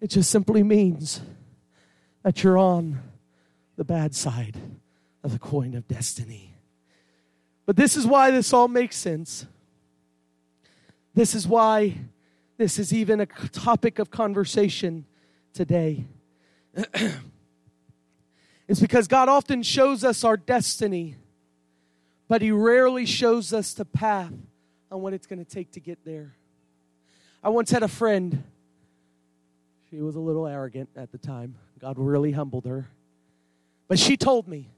It 0.00 0.08
just 0.08 0.28
simply 0.28 0.64
means 0.64 1.20
that 2.24 2.42
you're 2.42 2.58
on 2.58 3.00
the 3.76 3.84
bad 3.84 4.16
side 4.16 4.56
of 5.22 5.32
the 5.32 5.38
coin 5.38 5.74
of 5.74 5.88
destiny. 5.88 6.54
But 7.66 7.76
this 7.76 7.96
is 7.96 8.06
why 8.06 8.30
this 8.30 8.52
all 8.52 8.68
makes 8.68 8.96
sense. 8.96 9.46
This 11.14 11.34
is 11.34 11.46
why 11.46 11.98
this 12.56 12.78
is 12.78 12.92
even 12.92 13.20
a 13.20 13.26
topic 13.26 13.98
of 13.98 14.10
conversation 14.10 15.04
today. 15.52 16.04
it's 18.68 18.80
because 18.80 19.06
God 19.06 19.28
often 19.28 19.62
shows 19.62 20.04
us 20.04 20.24
our 20.24 20.36
destiny, 20.36 21.16
but 22.26 22.40
He 22.40 22.50
rarely 22.50 23.04
shows 23.04 23.52
us 23.52 23.74
the 23.74 23.84
path 23.84 24.32
on 24.90 25.02
what 25.02 25.12
it's 25.12 25.26
going 25.26 25.44
to 25.44 25.50
take 25.50 25.72
to 25.72 25.80
get 25.80 26.04
there. 26.04 26.34
I 27.42 27.50
once 27.50 27.70
had 27.70 27.82
a 27.82 27.88
friend. 27.88 28.42
She 29.90 30.00
was 30.00 30.16
a 30.16 30.20
little 30.20 30.46
arrogant 30.46 30.88
at 30.96 31.12
the 31.12 31.18
time. 31.18 31.54
God 31.80 31.96
really 31.98 32.32
humbled 32.32 32.64
her. 32.64 32.88
But 33.86 33.98
she 33.98 34.16
told 34.16 34.48
me, 34.48 34.68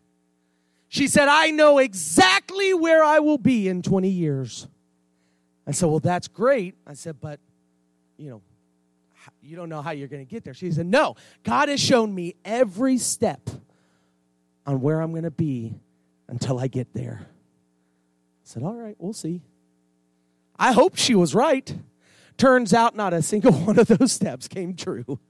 she 0.90 1.06
said, 1.06 1.28
I 1.28 1.52
know 1.52 1.78
exactly 1.78 2.74
where 2.74 3.04
I 3.04 3.20
will 3.20 3.38
be 3.38 3.68
in 3.68 3.80
20 3.80 4.08
years. 4.08 4.66
I 5.64 5.70
said, 5.70 5.88
Well, 5.88 6.00
that's 6.00 6.26
great. 6.26 6.74
I 6.84 6.94
said, 6.94 7.20
But, 7.20 7.38
you 8.16 8.28
know, 8.28 8.42
you 9.40 9.54
don't 9.54 9.68
know 9.68 9.82
how 9.82 9.92
you're 9.92 10.08
going 10.08 10.26
to 10.26 10.28
get 10.28 10.42
there. 10.42 10.52
She 10.52 10.72
said, 10.72 10.86
No, 10.86 11.14
God 11.44 11.68
has 11.68 11.80
shown 11.80 12.12
me 12.12 12.34
every 12.44 12.98
step 12.98 13.48
on 14.66 14.80
where 14.80 15.00
I'm 15.00 15.12
going 15.12 15.22
to 15.22 15.30
be 15.30 15.76
until 16.26 16.58
I 16.58 16.66
get 16.66 16.92
there. 16.92 17.20
I 17.22 17.26
said, 18.42 18.64
All 18.64 18.74
right, 18.74 18.96
we'll 18.98 19.12
see. 19.12 19.42
I 20.58 20.72
hope 20.72 20.96
she 20.96 21.14
was 21.14 21.36
right. 21.36 21.72
Turns 22.36 22.74
out 22.74 22.96
not 22.96 23.14
a 23.14 23.22
single 23.22 23.52
one 23.64 23.78
of 23.78 23.86
those 23.86 24.10
steps 24.10 24.48
came 24.48 24.74
true. 24.74 25.20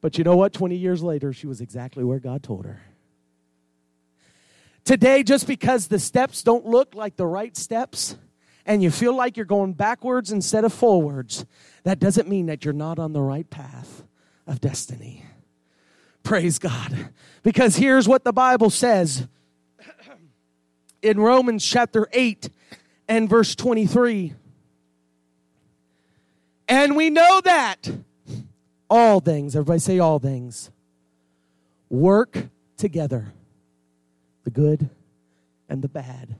But 0.00 0.18
you 0.18 0.22
know 0.22 0.36
what? 0.36 0.52
20 0.52 0.76
years 0.76 1.02
later, 1.02 1.32
she 1.32 1.48
was 1.48 1.60
exactly 1.60 2.04
where 2.04 2.20
God 2.20 2.44
told 2.44 2.64
her. 2.64 2.80
Today, 4.88 5.22
just 5.22 5.46
because 5.46 5.88
the 5.88 5.98
steps 5.98 6.42
don't 6.42 6.64
look 6.64 6.94
like 6.94 7.16
the 7.16 7.26
right 7.26 7.54
steps, 7.54 8.16
and 8.64 8.82
you 8.82 8.90
feel 8.90 9.14
like 9.14 9.36
you're 9.36 9.44
going 9.44 9.74
backwards 9.74 10.32
instead 10.32 10.64
of 10.64 10.72
forwards, 10.72 11.44
that 11.82 11.98
doesn't 11.98 12.26
mean 12.26 12.46
that 12.46 12.64
you're 12.64 12.72
not 12.72 12.98
on 12.98 13.12
the 13.12 13.20
right 13.20 13.50
path 13.50 14.02
of 14.46 14.62
destiny. 14.62 15.26
Praise 16.22 16.58
God. 16.58 17.10
Because 17.42 17.76
here's 17.76 18.08
what 18.08 18.24
the 18.24 18.32
Bible 18.32 18.70
says 18.70 19.28
in 21.02 21.20
Romans 21.20 21.62
chapter 21.66 22.08
8 22.10 22.48
and 23.08 23.28
verse 23.28 23.54
23. 23.54 24.32
And 26.66 26.96
we 26.96 27.10
know 27.10 27.42
that 27.42 27.90
all 28.88 29.20
things, 29.20 29.54
everybody 29.54 29.80
say 29.80 29.98
all 29.98 30.18
things, 30.18 30.70
work 31.90 32.48
together 32.78 33.34
the 34.48 34.60
good 34.60 34.88
and 35.68 35.82
the 35.82 35.88
bad 35.88 36.34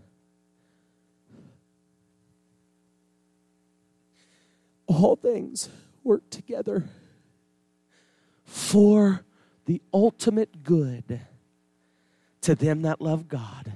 all 4.86 5.14
things 5.14 5.68
work 6.02 6.22
together 6.30 6.88
for 8.46 9.26
the 9.66 9.82
ultimate 9.92 10.64
good 10.64 11.20
to 12.40 12.54
them 12.54 12.80
that 12.80 13.02
love 13.02 13.28
God 13.28 13.74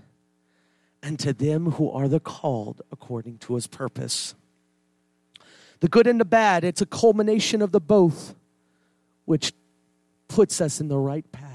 and 1.02 1.18
to 1.18 1.34
them 1.34 1.72
who 1.72 1.90
are 1.90 2.08
the 2.08 2.18
called 2.18 2.80
according 2.90 3.36
to 3.36 3.56
his 3.56 3.66
purpose. 3.66 4.34
The 5.80 5.88
good 5.88 6.06
and 6.06 6.18
the 6.18 6.24
bad, 6.24 6.64
it's 6.64 6.80
a 6.80 6.86
culmination 6.86 7.60
of 7.60 7.70
the 7.70 7.80
both, 7.80 8.34
which 9.26 9.52
puts 10.26 10.62
us 10.62 10.80
in 10.80 10.88
the 10.88 10.96
right 10.96 11.30
path 11.32 11.51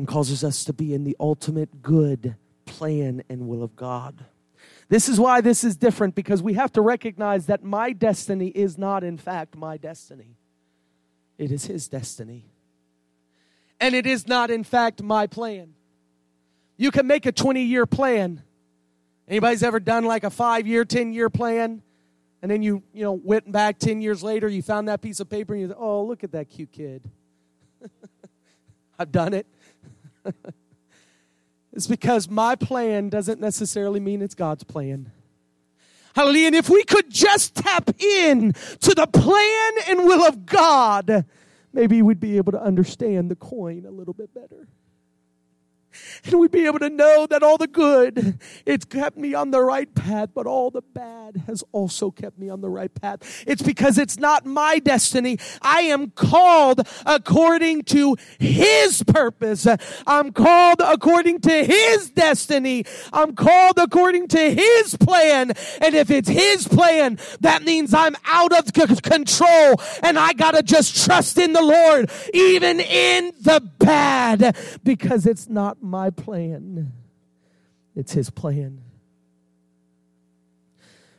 and 0.00 0.08
causes 0.08 0.42
us 0.42 0.64
to 0.64 0.72
be 0.72 0.94
in 0.94 1.04
the 1.04 1.14
ultimate 1.20 1.82
good 1.82 2.34
plan 2.64 3.22
and 3.28 3.46
will 3.46 3.62
of 3.62 3.76
God. 3.76 4.24
This 4.88 5.10
is 5.10 5.20
why 5.20 5.42
this 5.42 5.62
is 5.62 5.76
different 5.76 6.14
because 6.14 6.42
we 6.42 6.54
have 6.54 6.72
to 6.72 6.80
recognize 6.80 7.46
that 7.46 7.62
my 7.62 7.92
destiny 7.92 8.48
is 8.48 8.78
not, 8.78 9.04
in 9.04 9.18
fact, 9.18 9.56
my 9.56 9.76
destiny. 9.76 10.38
It 11.36 11.52
is 11.52 11.66
His 11.66 11.86
destiny. 11.86 12.46
And 13.78 13.94
it 13.94 14.06
is 14.06 14.26
not, 14.26 14.50
in 14.50 14.64
fact, 14.64 15.02
my 15.02 15.26
plan. 15.26 15.74
You 16.78 16.90
can 16.90 17.06
make 17.06 17.26
a 17.26 17.32
20 17.32 17.62
year 17.62 17.84
plan. 17.84 18.42
Anybody's 19.28 19.62
ever 19.62 19.80
done 19.80 20.04
like 20.04 20.24
a 20.24 20.30
five 20.30 20.66
year, 20.66 20.86
10 20.86 21.12
year 21.12 21.28
plan? 21.28 21.82
And 22.40 22.50
then 22.50 22.62
you, 22.62 22.82
you 22.94 23.04
know, 23.04 23.12
went 23.12 23.52
back 23.52 23.78
10 23.78 24.00
years 24.00 24.22
later, 24.22 24.48
you 24.48 24.62
found 24.62 24.88
that 24.88 25.02
piece 25.02 25.20
of 25.20 25.28
paper 25.28 25.52
and 25.52 25.60
you 25.60 25.68
thought, 25.68 25.78
oh, 25.78 26.04
look 26.04 26.24
at 26.24 26.32
that 26.32 26.48
cute 26.48 26.72
kid. 26.72 27.02
I've 28.98 29.12
done 29.12 29.34
it. 29.34 29.46
It's 31.72 31.86
because 31.86 32.28
my 32.28 32.56
plan 32.56 33.08
doesn't 33.08 33.40
necessarily 33.40 34.00
mean 34.00 34.22
it's 34.22 34.34
God's 34.34 34.64
plan. 34.64 35.12
Hallelujah. 36.14 36.48
And 36.48 36.56
if 36.56 36.68
we 36.68 36.82
could 36.82 37.08
just 37.08 37.54
tap 37.54 37.90
in 38.00 38.52
to 38.52 38.94
the 38.94 39.06
plan 39.06 39.72
and 39.88 40.04
will 40.04 40.26
of 40.26 40.46
God, 40.46 41.24
maybe 41.72 42.02
we'd 42.02 42.18
be 42.18 42.36
able 42.36 42.52
to 42.52 42.60
understand 42.60 43.30
the 43.30 43.36
coin 43.36 43.86
a 43.86 43.90
little 43.90 44.14
bit 44.14 44.34
better. 44.34 44.66
And 46.24 46.38
we'd 46.38 46.50
be 46.50 46.66
able 46.66 46.78
to 46.80 46.90
know 46.90 47.26
that 47.26 47.42
all 47.42 47.58
the 47.58 47.66
good, 47.66 48.38
it's 48.66 48.84
kept 48.84 49.16
me 49.16 49.34
on 49.34 49.50
the 49.50 49.60
right 49.60 49.92
path, 49.94 50.30
but 50.34 50.46
all 50.46 50.70
the 50.70 50.82
bad 50.82 51.44
has 51.46 51.64
also 51.72 52.10
kept 52.10 52.38
me 52.38 52.48
on 52.48 52.60
the 52.60 52.68
right 52.68 52.92
path. 52.94 53.44
It's 53.46 53.62
because 53.62 53.98
it's 53.98 54.18
not 54.18 54.46
my 54.46 54.78
destiny. 54.78 55.38
I 55.62 55.82
am 55.82 56.10
called 56.10 56.86
according 57.06 57.84
to 57.84 58.16
His 58.38 59.02
purpose. 59.02 59.66
I'm 60.06 60.32
called 60.32 60.80
according 60.84 61.40
to 61.40 61.64
His 61.64 62.10
destiny. 62.10 62.84
I'm 63.12 63.34
called 63.34 63.78
according 63.78 64.28
to 64.28 64.54
His 64.54 64.96
plan. 64.96 65.52
And 65.80 65.94
if 65.94 66.10
it's 66.10 66.28
His 66.28 66.66
plan, 66.68 67.18
that 67.40 67.62
means 67.62 67.94
I'm 67.94 68.16
out 68.26 68.52
of 68.52 68.72
control 69.02 69.80
and 70.02 70.18
I 70.18 70.32
gotta 70.32 70.62
just 70.62 71.04
trust 71.04 71.38
in 71.38 71.52
the 71.52 71.62
Lord, 71.62 72.10
even 72.32 72.80
in 72.80 73.32
the 73.40 73.60
bad, 73.78 74.56
because 74.84 75.26
it's 75.26 75.48
not 75.48 75.79
my 75.82 76.10
plan. 76.10 76.92
It's 77.96 78.12
His 78.12 78.30
plan. 78.30 78.82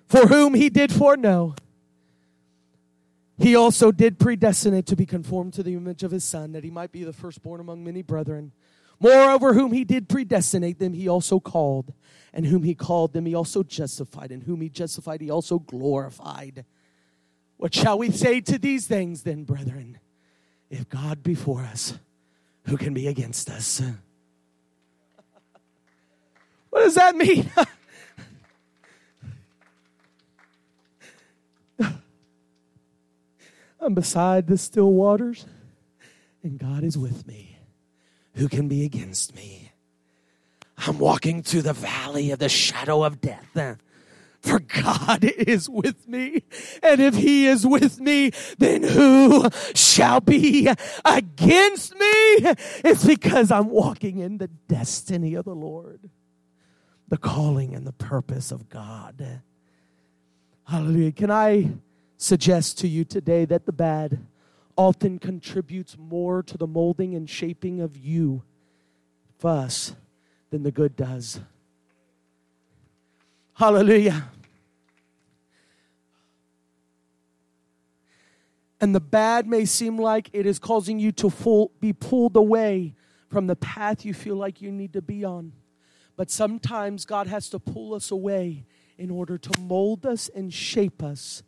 For 0.08 0.28
whom 0.28 0.54
He 0.54 0.70
did 0.70 0.92
foreknow, 0.92 1.56
He 3.38 3.56
also 3.56 3.92
did 3.92 4.20
predestinate 4.20 4.86
to 4.88 4.96
be 4.96 5.06
conformed 5.06 5.54
to 5.54 5.64
the 5.64 5.74
image 5.74 6.04
of 6.04 6.12
His 6.12 6.24
Son, 6.24 6.52
that 6.52 6.64
He 6.64 6.72
might 6.72 6.92
be 6.92 7.04
the 7.04 7.14
firstborn 7.14 7.60
among 7.60 7.84
many 7.84 8.02
brethren. 8.02 8.52
Moreover, 9.00 9.54
whom 9.54 9.72
He 9.72 9.84
did 9.84 10.10
predestinate, 10.10 10.80
them 10.80 10.94
He 10.94 11.08
also 11.08 11.40
called. 11.40 11.94
And 12.34 12.46
whom 12.46 12.64
He 12.64 12.76
called, 12.76 13.14
them 13.14 13.26
He 13.26 13.34
also 13.34 13.64
justified. 13.64 14.32
And 14.32 14.44
whom 14.44 14.62
He 14.62 14.70
justified, 14.70 15.22
He 15.22 15.30
also 15.30 15.60
glorified. 15.60 16.66
What 17.58 17.74
shall 17.74 17.98
we 17.98 18.12
say 18.12 18.42
to 18.42 18.58
these 18.58 18.88
things 18.88 19.24
then, 19.24 19.44
brethren? 19.44 20.00
If 20.70 20.88
God 20.90 21.22
be 21.22 21.36
for 21.36 21.62
us, 21.62 21.98
who 22.66 22.78
can 22.78 22.94
be 22.94 23.08
against 23.08 23.50
us? 23.50 23.82
What 26.72 26.84
does 26.84 26.96
that 26.96 27.16
mean? 27.16 27.52
I'm 33.80 33.94
beside 33.94 34.48
the 34.48 34.58
still 34.58 34.92
waters, 34.92 35.46
and 36.44 36.58
God 36.58 36.84
is 36.84 36.98
with 36.98 37.28
me. 37.28 37.58
Who 38.36 38.48
can 38.48 38.68
be 38.68 38.84
against 38.86 39.36
me? 39.36 39.72
I'm 40.78 40.98
walking 40.98 41.44
through 41.44 41.64
the 41.64 41.74
valley 41.74 42.32
of 42.32 42.40
the 42.40 42.50
shadow 42.50 43.04
of 43.04 43.22
death. 43.22 43.56
Uh, 43.56 43.76
for 44.42 44.60
God 44.60 45.24
is 45.38 45.70
with 45.70 46.08
me. 46.08 46.44
And 46.82 47.02
if 47.02 47.16
He 47.16 47.48
is 47.48 47.66
with 47.66 48.00
me, 48.00 48.32
then 48.58 48.84
who 48.84 49.50
shall 49.76 50.20
be 50.20 50.70
against 51.06 51.94
me? 51.94 52.00
It's 52.84 53.06
because 53.06 53.52
I'm 53.52 53.70
walking 53.70 54.20
in 54.20 54.38
the 54.38 54.48
destiny 54.48 55.36
of 55.36 55.46
the 55.46 55.56
Lord, 55.56 56.10
the 57.12 57.18
calling 57.18 57.76
and 57.76 57.86
the 57.86 57.92
purpose 57.92 58.52
of 58.52 58.70
God. 58.70 59.42
Hallelujah. 60.66 61.12
Can 61.12 61.30
I 61.30 61.74
suggest 62.16 62.80
to 62.80 62.88
you 62.88 63.04
today 63.04 63.44
that 63.44 63.66
the 63.66 63.74
bad 63.74 64.18
often 64.78 65.20
contributes 65.20 65.98
more 65.98 66.42
to 66.42 66.58
the 66.58 66.66
molding 66.66 67.14
and 67.14 67.30
shaping 67.30 67.82
of 67.82 67.98
you, 67.98 68.44
of 69.38 69.46
us, 69.46 69.94
than 70.52 70.64
the 70.64 70.72
good 70.72 70.96
does? 70.96 71.42
Hallelujah. 73.56 74.30
And 78.80 78.96
the 78.96 79.02
bad 79.02 79.48
may 79.48 79.66
seem 79.66 79.98
like 79.98 80.30
it 80.32 80.46
is 80.46 80.60
causing 80.60 80.98
you 80.98 81.12
to 81.12 81.30
full, 81.30 81.74
be 81.82 81.92
pulled 81.92 82.38
away 82.38 82.96
from 83.28 83.48
the 83.48 83.58
path 83.58 84.06
you 84.06 84.14
feel 84.14 84.38
like 84.38 84.62
you 84.62 84.72
need 84.72 84.94
to 84.94 85.02
be 85.02 85.26
on. 85.26 85.52
But 86.16 86.30
sometimes 86.30 87.06
God 87.06 87.28
has 87.28 87.50
to 87.50 87.60
pull 87.60 87.94
us 87.94 88.12
away 88.12 88.66
in 88.98 89.10
order 89.10 89.38
to 89.38 89.62
mold 89.62 90.06
us 90.06 90.30
and 90.34 90.54
shape 90.54 91.02
us 91.02 91.44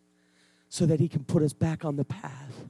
so 0.70 0.86
that 0.86 1.00
He 1.00 1.08
can 1.08 1.24
put 1.24 1.44
us 1.44 1.54
back 1.54 1.86
on 1.86 1.96
the 1.96 2.06
path, 2.06 2.66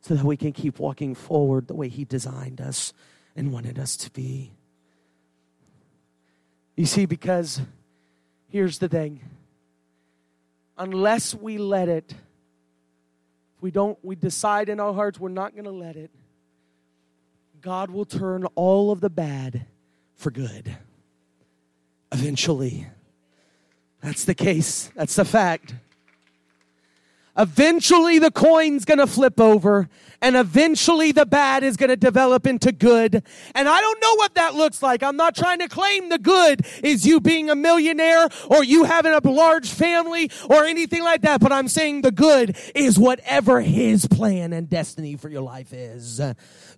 so 0.00 0.14
that 0.14 0.24
we 0.24 0.36
can 0.36 0.52
keep 0.52 0.78
walking 0.78 1.14
forward 1.14 1.66
the 1.66 1.74
way 1.74 1.88
He 1.88 2.04
designed 2.04 2.60
us 2.60 2.92
and 3.34 3.52
wanted 3.52 3.78
us 3.78 3.96
to 3.96 4.10
be. 4.10 4.52
You 6.76 6.86
see, 6.86 7.06
because 7.06 7.60
Here's 8.48 8.78
the 8.78 8.88
thing 8.88 9.20
unless 10.78 11.34
we 11.34 11.58
let 11.58 11.88
it, 11.88 12.12
if 13.56 13.62
we 13.62 13.70
don't, 13.70 13.98
we 14.02 14.14
decide 14.14 14.68
in 14.68 14.80
our 14.80 14.94
hearts 14.94 15.18
we're 15.18 15.28
not 15.28 15.52
going 15.52 15.64
to 15.64 15.70
let 15.70 15.96
it, 15.96 16.10
God 17.60 17.90
will 17.90 18.04
turn 18.04 18.46
all 18.54 18.90
of 18.90 19.00
the 19.00 19.10
bad 19.10 19.66
for 20.14 20.30
good. 20.30 20.76
Eventually. 22.12 22.86
That's 24.02 24.24
the 24.24 24.34
case. 24.34 24.90
That's 24.94 25.16
the 25.16 25.24
fact. 25.24 25.74
Eventually, 27.38 28.18
the 28.18 28.32
coin's 28.32 28.84
gonna 28.84 29.06
flip 29.06 29.40
over, 29.40 29.88
and 30.20 30.34
eventually, 30.34 31.12
the 31.12 31.24
bad 31.24 31.62
is 31.62 31.76
gonna 31.76 31.94
develop 31.94 32.48
into 32.48 32.72
good. 32.72 33.22
And 33.54 33.68
I 33.68 33.80
don't 33.80 34.02
know 34.02 34.14
what 34.16 34.34
that 34.34 34.56
looks 34.56 34.82
like. 34.82 35.04
I'm 35.04 35.16
not 35.16 35.36
trying 35.36 35.60
to 35.60 35.68
claim 35.68 36.08
the 36.08 36.18
good 36.18 36.66
is 36.82 37.06
you 37.06 37.20
being 37.20 37.48
a 37.48 37.54
millionaire 37.54 38.28
or 38.50 38.64
you 38.64 38.82
having 38.84 39.12
a 39.12 39.20
large 39.30 39.70
family 39.70 40.32
or 40.50 40.64
anything 40.64 41.04
like 41.04 41.22
that, 41.22 41.40
but 41.40 41.52
I'm 41.52 41.68
saying 41.68 42.02
the 42.02 42.10
good 42.10 42.56
is 42.74 42.98
whatever 42.98 43.60
His 43.60 44.06
plan 44.06 44.52
and 44.52 44.68
destiny 44.68 45.14
for 45.14 45.28
your 45.28 45.42
life 45.42 45.72
is. 45.72 46.20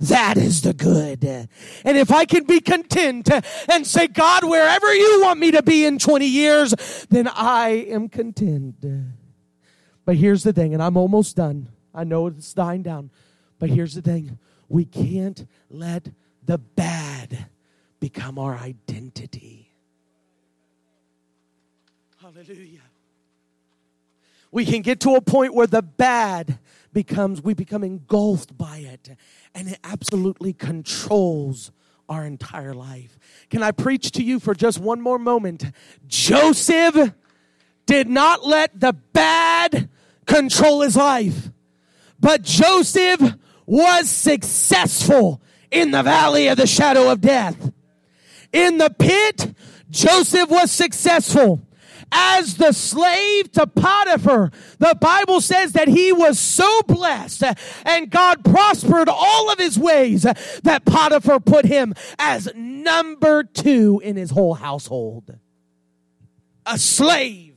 That 0.01 0.37
is 0.37 0.61
the 0.61 0.75
good. 0.75 1.25
And 1.25 1.97
if 1.97 2.13
I 2.13 2.27
can 2.27 2.45
be 2.45 2.61
content 2.61 3.31
and 3.71 3.87
say, 3.87 4.09
God, 4.09 4.45
wherever 4.45 4.95
you 4.95 5.23
want 5.23 5.41
me 5.41 5.53
to 5.53 5.63
be 5.63 5.87
in 5.87 5.99
20 5.99 6.27
years, 6.27 6.75
then 7.09 7.29
I 7.29 7.87
am 7.89 8.11
content. 8.11 8.85
But 10.11 10.17
here's 10.17 10.43
the 10.43 10.53
thing, 10.53 10.75
and 10.75 10.83
I'm 10.83 10.97
almost 10.97 11.37
done. 11.37 11.69
I 11.95 12.03
know 12.03 12.27
it's 12.27 12.53
dying 12.53 12.83
down. 12.83 13.11
But 13.61 13.71
here's 13.71 13.95
the 13.95 14.03
thing 14.03 14.41
we 14.69 14.85
can't 14.85 15.47
let 15.71 16.09
the 16.45 16.59
bad 16.59 17.47
become 18.01 18.37
our 18.37 18.57
identity. 18.57 19.71
Hallelujah. 22.21 22.81
We 24.51 24.65
can 24.65 24.83
get 24.83 24.99
to 25.03 25.15
a 25.15 25.21
point 25.21 25.55
where 25.55 25.69
the 25.69 25.81
bad 25.83 26.59
becomes, 26.93 27.41
we 27.41 27.55
become 27.55 27.85
engulfed 27.85 28.59
by 28.59 28.79
it, 28.79 29.11
and 29.55 29.69
it 29.69 29.79
absolutely 29.85 30.53
controls 30.53 31.71
our 32.09 32.27
entire 32.27 32.75
life. 32.75 33.17
Can 33.49 33.63
I 33.63 33.71
preach 33.71 34.11
to 34.11 34.25
you 34.25 34.41
for 34.41 34.57
just 34.57 34.81
one 34.81 35.01
more 35.01 35.21
moment? 35.21 35.67
Joseph 36.09 37.15
did 37.87 38.09
not 38.09 38.45
let 38.45 38.81
the 38.81 38.93
bad 38.93 39.89
control 40.31 40.83
his 40.83 40.97
life. 40.97 41.51
But 42.19 42.43
Joseph 42.43 43.35
was 43.67 44.09
successful 44.09 45.43
in 45.71 45.91
the 45.91 46.03
valley 46.03 46.49
of 46.49 46.57
the 46.57 46.67
shadow 46.67 47.11
of 47.11 47.21
death. 47.21 47.73
In 48.53 48.79
the 48.79 48.91
pit, 48.91 49.55
Joseph 49.91 50.51
was 50.51 50.71
successful. 50.71 51.61
As 52.13 52.57
the 52.57 52.73
slave 52.73 53.53
to 53.53 53.69
Potiphar, 53.69 54.51
the 54.79 54.97
Bible 55.01 55.41
says 55.41 55.73
that 55.73 55.87
he 55.87 56.13
was 56.13 56.41
so 56.41 56.83
blessed 56.83 57.45
and 57.85 58.11
God 58.11 58.45
prospered 58.45 59.09
all 59.09 59.53
of 59.53 59.59
his 59.61 59.79
ways 59.79 60.23
that 60.23 60.85
Potiphar 60.85 61.39
put 61.39 61.67
him 61.67 61.95
as 62.19 62.49
number 62.57 63.45
two 63.45 64.01
in 64.03 64.17
his 64.17 64.31
whole 64.31 64.55
household. 64.55 65.39
A 66.67 66.79
slave 66.79 67.50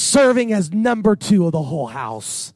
serving 0.00 0.52
as 0.52 0.72
number 0.72 1.14
two 1.14 1.46
of 1.46 1.52
the 1.52 1.62
whole 1.62 1.86
house. 1.86 2.52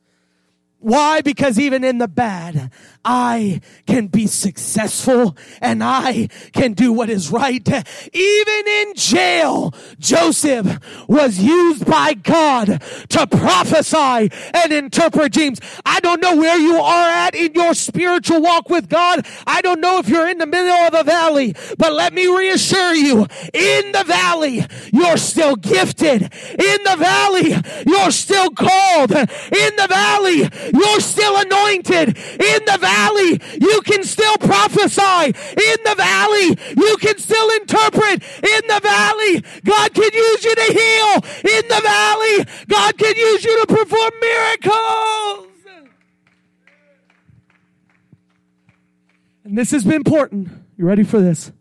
Why? 0.84 1.22
Because 1.22 1.58
even 1.58 1.82
in 1.82 1.96
the 1.96 2.08
bad, 2.08 2.70
I 3.06 3.62
can 3.86 4.08
be 4.08 4.26
successful 4.26 5.34
and 5.62 5.82
I 5.82 6.28
can 6.52 6.74
do 6.74 6.92
what 6.92 7.08
is 7.08 7.30
right. 7.30 7.66
Even 8.12 8.68
in 8.68 8.94
jail, 8.94 9.74
Joseph 9.98 10.78
was 11.08 11.38
used 11.38 11.86
by 11.86 12.12
God 12.12 12.82
to 13.08 13.26
prophesy 13.26 14.30
and 14.52 14.72
interpret 14.74 15.32
dreams. 15.32 15.58
I 15.86 16.00
don't 16.00 16.20
know 16.20 16.36
where 16.36 16.58
you 16.58 16.76
are 16.76 17.08
at 17.08 17.34
in 17.34 17.54
your 17.54 17.72
spiritual 17.72 18.42
walk 18.42 18.68
with 18.68 18.90
God. 18.90 19.26
I 19.46 19.62
don't 19.62 19.80
know 19.80 20.00
if 20.00 20.08
you're 20.10 20.28
in 20.28 20.36
the 20.36 20.46
middle 20.46 20.70
of 20.70 20.92
a 20.92 21.02
valley, 21.02 21.54
but 21.78 21.94
let 21.94 22.12
me 22.12 22.26
reassure 22.26 22.92
you, 22.92 23.26
in 23.54 23.92
the 23.92 24.04
valley, 24.06 24.66
you're 24.92 25.16
still 25.16 25.56
gifted. 25.56 26.22
In 26.22 26.78
the 26.84 26.96
valley, 26.98 27.54
you're 27.86 28.10
still 28.10 28.50
called. 28.50 29.12
In 29.12 29.76
the 29.76 29.86
valley, 29.88 30.50
you're 30.74 31.00
still 31.00 31.36
anointed. 31.36 32.08
In 32.08 32.60
the 32.66 32.78
valley, 32.80 33.40
you 33.60 33.80
can 33.82 34.02
still 34.02 34.36
prophesy. 34.38 35.26
In 35.26 35.78
the 35.84 35.94
valley, 35.96 36.58
you 36.76 36.96
can 37.00 37.18
still 37.18 37.48
interpret. 37.60 38.22
In 38.42 38.62
the 38.66 38.80
valley, 38.82 39.44
God 39.64 39.94
can 39.94 40.10
use 40.12 40.44
you 40.44 40.54
to 40.54 40.72
heal. 40.72 41.14
In 41.54 41.68
the 41.68 41.80
valley, 41.82 42.46
God 42.66 42.98
can 42.98 43.16
use 43.16 43.44
you 43.44 43.60
to 43.60 43.66
perform 43.66 44.10
miracles. 44.20 45.48
And 49.44 49.58
this 49.58 49.70
has 49.70 49.84
been 49.84 49.94
important. 49.94 50.48
You 50.76 50.86
ready 50.86 51.04
for 51.04 51.20
this? 51.20 51.52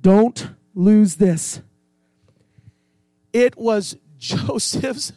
Don't 0.00 0.50
lose 0.74 1.16
this. 1.16 1.60
It 3.32 3.56
was 3.56 3.96
Joseph's 4.18 5.12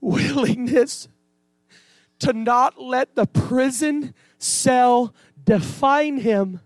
willingness 0.00 1.08
to 2.22 2.32
not 2.32 2.80
let 2.80 3.14
the 3.16 3.26
prison 3.26 4.14
cell 4.38 5.12
define 5.44 6.18
him 6.18 6.60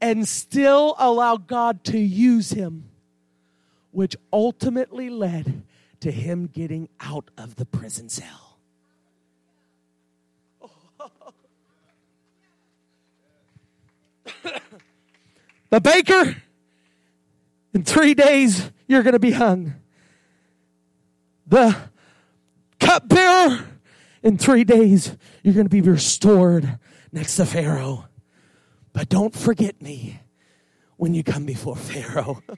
and 0.00 0.26
still 0.26 0.96
allow 0.98 1.36
God 1.36 1.84
to 1.84 1.98
use 1.98 2.50
him, 2.50 2.88
which 3.90 4.16
ultimately 4.32 5.10
led 5.10 5.64
to 6.00 6.10
him 6.10 6.46
getting 6.46 6.88
out 6.98 7.30
of 7.36 7.56
the 7.56 7.66
prison 7.66 8.08
cell. 8.08 8.58
the 15.68 15.80
baker, 15.82 16.36
in 17.74 17.84
three 17.84 18.14
days, 18.14 18.70
you're 18.88 19.02
going 19.02 19.12
to 19.12 19.18
be 19.18 19.32
hung. 19.32 19.74
The 21.46 21.76
cupbearer, 22.78 23.66
in 24.22 24.38
three 24.38 24.64
days, 24.64 25.16
you're 25.42 25.54
going 25.54 25.66
to 25.66 25.70
be 25.70 25.80
restored 25.80 26.78
next 27.12 27.36
to 27.36 27.46
Pharaoh. 27.46 28.06
But 28.92 29.08
don't 29.08 29.34
forget 29.34 29.80
me 29.80 30.20
when 30.96 31.14
you 31.14 31.22
come 31.22 31.46
before 31.46 31.76
Pharaoh. 31.76 32.42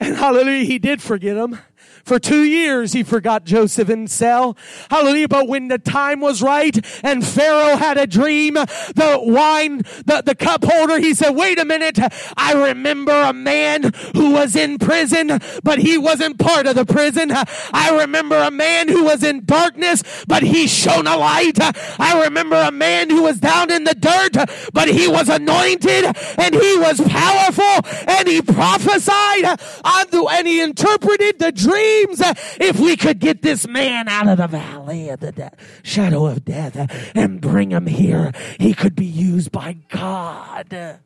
and 0.00 0.16
hallelujah, 0.16 0.64
he 0.64 0.78
did 0.78 1.02
forget 1.02 1.36
him. 1.36 1.58
For 2.04 2.18
two 2.18 2.44
years, 2.44 2.92
he 2.92 3.02
forgot 3.02 3.44
Joseph 3.44 3.90
in 3.90 4.06
cell. 4.06 4.56
Hallelujah. 4.90 5.28
But 5.28 5.48
when 5.48 5.68
the 5.68 5.78
time 5.78 6.20
was 6.20 6.42
right 6.42 6.76
and 7.02 7.26
Pharaoh 7.26 7.76
had 7.76 7.98
a 7.98 8.06
dream, 8.06 8.54
the 8.54 9.18
wine, 9.22 9.78
the, 10.04 10.22
the 10.24 10.34
cup 10.34 10.64
holder, 10.64 10.98
he 10.98 11.14
said, 11.14 11.30
wait 11.30 11.58
a 11.58 11.64
minute. 11.64 11.98
I 12.36 12.52
remember 12.68 13.12
a 13.12 13.32
man 13.32 13.92
who 14.14 14.32
was 14.32 14.54
in 14.54 14.78
prison, 14.78 15.40
but 15.64 15.78
he 15.78 15.98
wasn't 15.98 16.38
part 16.38 16.66
of 16.66 16.76
the 16.76 16.84
prison. 16.84 17.32
I 17.32 17.98
remember 18.00 18.36
a 18.36 18.50
man 18.50 18.88
who 18.88 19.04
was 19.04 19.22
in 19.22 19.44
darkness, 19.44 20.02
but 20.28 20.42
he 20.42 20.68
shone 20.68 21.06
a 21.06 21.16
light. 21.16 21.58
I 21.60 22.22
remember 22.24 22.56
a 22.56 22.70
man 22.70 23.10
who 23.10 23.22
was 23.22 23.40
down 23.40 23.72
in 23.72 23.84
the 23.84 23.94
dirt, 23.94 24.48
but 24.72 24.88
he 24.88 25.08
was 25.08 25.28
anointed 25.28 26.04
and 26.38 26.54
he 26.54 26.78
was 26.78 27.00
powerful 27.00 27.90
and 28.06 28.28
he 28.28 28.42
prophesied 28.42 29.58
and 29.84 30.46
he 30.46 30.60
interpreted 30.60 31.38
the 31.38 31.52
dream 31.52 31.75
dreams 31.76 32.20
uh, 32.20 32.34
if 32.60 32.78
we 32.78 32.96
could 32.96 33.18
get 33.18 33.42
this 33.42 33.66
man 33.66 34.08
out 34.08 34.28
of 34.28 34.38
the 34.38 34.46
valley 34.46 35.08
of 35.08 35.20
the 35.20 35.32
de- 35.32 35.52
shadow 35.82 36.26
of 36.26 36.44
death 36.44 36.76
uh, 36.76 36.86
and 37.14 37.40
bring 37.40 37.70
him 37.70 37.86
here, 37.86 38.32
he 38.58 38.74
could 38.74 38.94
be 38.94 39.06
used 39.06 39.52
by 39.52 39.74
God. 39.88 41.00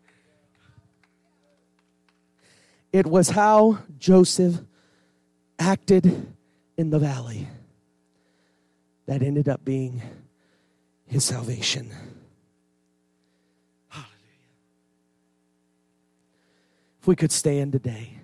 It 2.92 3.06
was 3.06 3.30
how 3.30 3.78
Joseph 3.98 4.60
acted 5.58 6.34
in 6.76 6.90
the 6.90 6.98
valley 6.98 7.46
that 9.06 9.22
ended 9.22 9.48
up 9.48 9.64
being 9.64 10.02
his 11.06 11.24
salvation. 11.24 11.90
Hallelujah. 13.88 14.10
If 17.00 17.06
we 17.06 17.16
could 17.16 17.32
stand 17.32 17.72
today. 17.72 18.19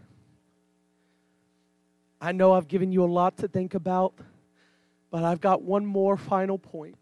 I 2.21 2.33
know 2.33 2.53
I've 2.53 2.69
given 2.69 2.93
you 2.93 3.05
a 3.05 3.07
lot 3.07 3.37
to 3.39 3.49
think 3.49 3.75
about, 3.75 4.15
but 5.11 5.23
I've 5.23 5.41
got 5.41 5.63
one 5.63 5.85
more 5.85 6.17
final 6.17 6.59
point. 6.59 6.97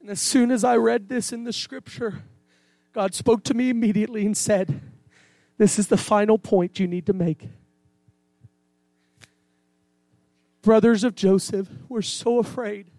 And 0.00 0.10
as 0.10 0.20
soon 0.20 0.50
as 0.50 0.64
I 0.64 0.76
read 0.76 1.08
this 1.08 1.32
in 1.32 1.44
the 1.44 1.52
scripture, 1.52 2.22
God 2.92 3.14
spoke 3.14 3.44
to 3.44 3.54
me 3.54 3.70
immediately 3.70 4.26
and 4.26 4.36
said, 4.36 4.80
This 5.58 5.78
is 5.78 5.88
the 5.88 5.96
final 5.96 6.38
point 6.38 6.78
you 6.80 6.86
need 6.86 7.06
to 7.06 7.12
make. 7.12 7.48
Brothers 10.62 11.04
of 11.04 11.14
Joseph 11.14 11.68
were 11.88 12.02
so 12.02 12.38
afraid. 12.38 12.90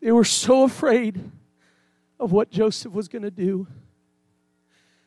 They 0.00 0.12
were 0.12 0.24
so 0.24 0.64
afraid 0.64 1.30
of 2.18 2.32
what 2.32 2.50
Joseph 2.50 2.92
was 2.92 3.08
going 3.08 3.22
to 3.22 3.30
do, 3.30 3.66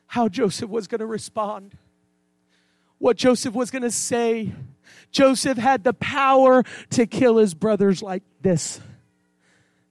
how 0.07 0.27
Joseph 0.27 0.69
was 0.69 0.87
going 0.87 0.99
to 0.99 1.07
respond 1.07 1.77
what 3.03 3.17
Joseph 3.17 3.53
was 3.53 3.69
going 3.69 3.81
to 3.81 3.91
say. 3.91 4.53
Joseph 5.11 5.57
had 5.57 5.83
the 5.83 5.91
power 5.91 6.63
to 6.91 7.05
kill 7.05 7.35
his 7.35 7.53
brothers 7.53 8.01
like 8.01 8.23
this. 8.39 8.79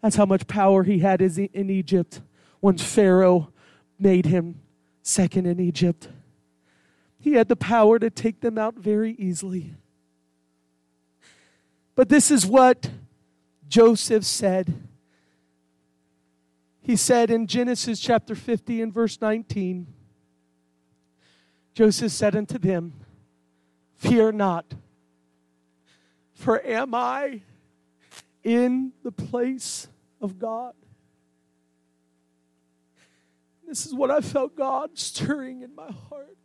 That's 0.00 0.16
how 0.16 0.24
much 0.24 0.46
power 0.46 0.82
he 0.82 1.00
had 1.00 1.20
in 1.20 1.68
Egypt 1.68 2.22
when 2.60 2.78
Pharaoh 2.78 3.52
made 3.98 4.24
him 4.24 4.62
second 5.02 5.46
in 5.46 5.60
Egypt. 5.60 6.08
He 7.18 7.34
had 7.34 7.48
the 7.48 7.56
power 7.56 7.98
to 7.98 8.08
take 8.08 8.40
them 8.40 8.56
out 8.56 8.76
very 8.76 9.12
easily. 9.18 9.74
But 11.94 12.08
this 12.08 12.30
is 12.30 12.46
what 12.46 12.92
Joseph 13.68 14.24
said. 14.24 14.88
He 16.80 16.96
said 16.96 17.30
in 17.30 17.46
Genesis 17.46 18.00
chapter 18.00 18.34
50 18.34 18.80
and 18.80 18.90
verse 18.90 19.20
19, 19.20 19.86
Joseph 21.74 22.10
said 22.10 22.34
unto 22.34 22.56
them, 22.56 22.94
Fear 24.02 24.32
not, 24.32 24.66
for 26.34 26.60
am 26.66 26.92
I 26.92 27.42
in 28.42 28.90
the 29.04 29.12
place 29.12 29.86
of 30.20 30.40
God? 30.40 30.74
This 33.64 33.86
is 33.86 33.94
what 33.94 34.10
I 34.10 34.20
felt 34.20 34.56
God 34.56 34.98
stirring 34.98 35.62
in 35.62 35.72
my 35.76 35.92
heart. 36.10 36.36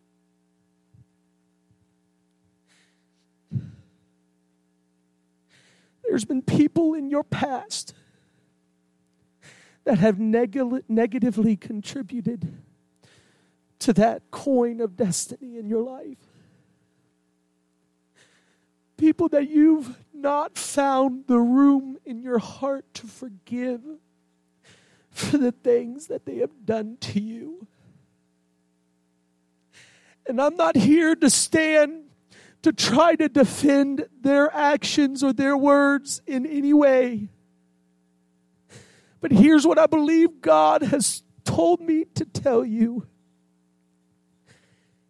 There's 6.08 6.26
been 6.26 6.44
people 6.44 6.94
in 6.94 7.10
your 7.10 7.24
past 7.24 7.96
that 9.84 9.98
have 9.98 10.20
neg- 10.20 10.84
negatively 10.88 11.56
contributed 11.56 12.54
to 13.80 13.94
that 13.94 14.30
coin 14.30 14.80
of 14.80 14.96
destiny 14.96 15.58
in 15.58 15.66
your 15.66 15.82
life 15.82 16.27
people 18.98 19.30
that 19.30 19.50
you've 19.50 19.98
not 20.14 20.58
found 20.58 21.28
the 21.28 21.40
room 21.40 21.98
in 22.06 22.22
your 22.22 22.40
heart 22.40 22.86
to 22.96 23.08
forgive 23.08 23.82
for 25.12 25.38
the 25.38 25.52
things 25.52 26.08
that 26.08 26.26
they 26.26 26.38
have 26.38 26.66
done 26.66 26.98
to 27.00 27.20
you. 27.20 27.68
And 30.28 30.42
I'm 30.42 30.56
not 30.56 30.76
here 30.76 31.16
to 31.16 31.30
stand 31.30 32.04
to 32.64 32.74
try 32.74 33.16
to 33.16 33.30
defend 33.30 34.08
their 34.22 34.54
actions 34.54 35.24
or 35.24 35.32
their 35.32 35.56
words 35.56 36.22
in 36.28 36.46
any 36.46 36.74
way. 36.74 37.30
But 39.22 39.32
here's 39.32 39.66
what 39.66 39.80
I 39.80 39.88
believe 39.88 40.42
God 40.42 40.82
has 40.82 41.24
told 41.46 41.82
me 41.82 42.06
to 42.16 42.26
tell 42.26 42.66
you. 42.66 43.08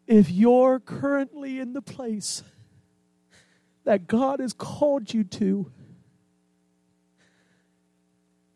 If 0.05 0.29
you're 0.29 0.79
currently 0.79 1.59
in 1.59 1.73
the 1.73 1.81
place 1.81 2.43
that 3.87 4.05
God 4.05 4.41
has 4.41 4.51
called 4.51 5.13
you 5.13 5.23
to, 5.23 5.71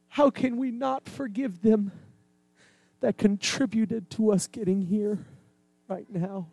how 0.09 0.29
can 0.29 0.57
we 0.57 0.71
not 0.71 1.07
forgive 1.07 1.61
them 1.61 1.93
that 2.99 3.17
contributed 3.17 4.09
to 4.09 4.33
us 4.33 4.47
getting 4.47 4.81
here 4.81 5.19
right 5.87 6.05
now? 6.09 6.47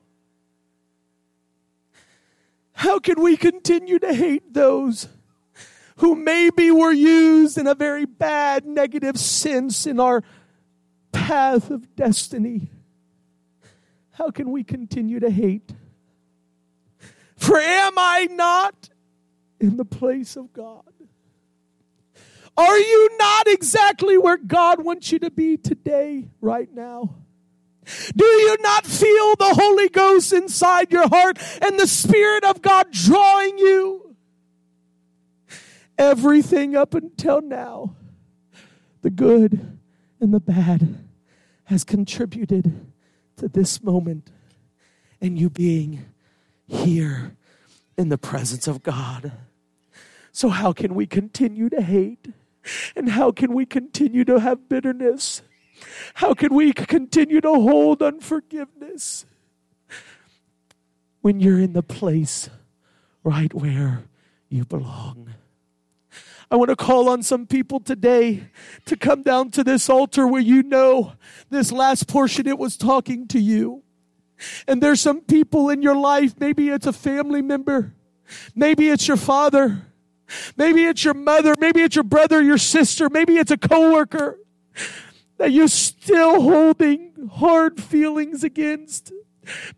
How 2.71 3.01
can 3.01 3.21
we 3.21 3.37
continue 3.37 3.99
to 3.99 4.15
hate 4.15 4.55
those 4.55 5.09
who 5.97 6.15
maybe 6.15 6.71
were 6.71 6.93
used 6.93 7.59
in 7.59 7.67
a 7.67 7.75
very 7.75 8.05
bad, 8.05 8.65
negative 8.65 9.19
sense 9.19 9.89
in 9.89 9.99
our 9.99 10.23
path 11.11 11.73
of 11.73 11.97
destiny? 11.97 12.71
How 14.13 14.31
can 14.31 14.53
we 14.53 14.63
continue 14.63 15.19
to 15.19 15.31
hate? 15.31 15.73
For 17.39 17.59
am 17.59 17.93
I 17.97 18.29
not 18.31 18.91
in 19.61 19.77
the 19.77 19.85
place 19.85 20.37
of 20.37 20.53
God? 20.53 20.83
Are 22.57 22.79
you 22.79 23.11
not 23.17 23.47
exactly 23.47 24.19
where 24.19 24.37
God 24.37 24.85
wants 24.85 25.13
you 25.13 25.21
to 25.21 25.31
be 25.31 25.57
today, 25.57 26.27
right 26.41 26.69
now? 26.75 27.15
Do 28.17 28.27
you 28.27 28.57
not 28.61 28.85
feel 28.85 29.37
the 29.37 29.55
Holy 29.55 29.89
Ghost 29.89 30.33
inside 30.33 30.91
your 30.91 31.09
heart 31.09 31.39
and 31.63 31.79
the 31.79 31.87
Spirit 31.87 32.43
of 32.43 32.61
God 32.61 32.89
drawing 32.91 33.57
you? 33.59 34.17
Everything 35.97 36.77
up 36.77 36.95
until 36.95 37.41
now, 37.41 37.95
the 39.03 39.11
good 39.11 39.79
and 40.21 40.35
the 40.35 40.41
bad, 40.41 40.99
has 41.65 41.85
contributed 41.85 42.93
to 43.37 43.49
this 43.49 43.83
moment 43.83 44.31
and 45.21 45.39
you 45.39 45.49
being 45.49 46.05
here 46.69 47.37
in 47.97 48.11
the 48.11 48.19
presence 48.19 48.69
of 48.69 48.83
God. 48.83 49.33
So, 50.31 50.51
how 50.51 50.73
can 50.73 50.95
we 50.95 51.07
continue 51.07 51.69
to 51.71 51.83
hate? 51.83 52.29
And 52.95 53.09
how 53.09 53.33
can 53.33 53.55
we 53.55 53.67
continue 53.67 54.25
to 54.27 54.39
have 54.39 54.69
bitterness? 54.69 55.43
How 56.15 56.35
can 56.35 56.55
we 56.55 56.73
continue 56.73 57.41
to 57.41 57.53
hold 57.53 58.03
unforgiveness 58.03 59.25
when 61.23 61.41
you're 61.41 61.61
in 61.61 61.73
the 61.73 61.83
place 61.83 62.51
right 63.25 63.53
where 63.55 64.05
you 64.49 64.65
belong? 64.65 65.35
I 66.51 66.57
want 66.57 66.71
to 66.71 66.77
call 66.77 67.11
on 67.11 67.23
some 67.23 67.47
people 67.47 67.79
today 67.79 68.45
to 68.87 68.97
come 68.97 69.23
down 69.23 69.51
to 69.51 69.63
this 69.63 69.91
altar 69.91 70.27
where 70.27 70.41
you 70.41 70.63
know 70.63 71.13
this 71.51 71.71
last 71.71 72.09
portion 72.09 72.47
it 72.47 72.59
was 72.59 72.77
talking 72.77 73.29
to 73.29 73.39
you. 73.39 73.83
And 74.67 74.83
there's 74.83 75.01
some 75.01 75.21
people 75.23 75.71
in 75.71 75.83
your 75.83 75.97
life, 75.97 76.39
maybe 76.39 76.69
it's 76.69 76.87
a 76.87 76.93
family 76.93 77.43
member, 77.43 77.95
maybe 78.55 78.89
it's 78.89 79.09
your 79.09 79.17
father, 79.17 79.87
maybe 80.57 80.85
it's 80.85 81.05
your 81.05 81.15
mother, 81.15 81.55
maybe 81.59 81.81
it's 81.81 81.97
your 81.97 82.05
brother, 82.05 82.43
your 82.43 82.59
sister, 82.59 83.09
maybe 83.09 83.37
it's 83.37 83.51
a 83.51 83.57
coworker 83.57 84.39
that 85.39 85.53
you're 85.53 85.69
still 85.69 86.43
holding 86.43 87.31
hard 87.35 87.81
feelings 87.81 88.45
against 88.45 89.13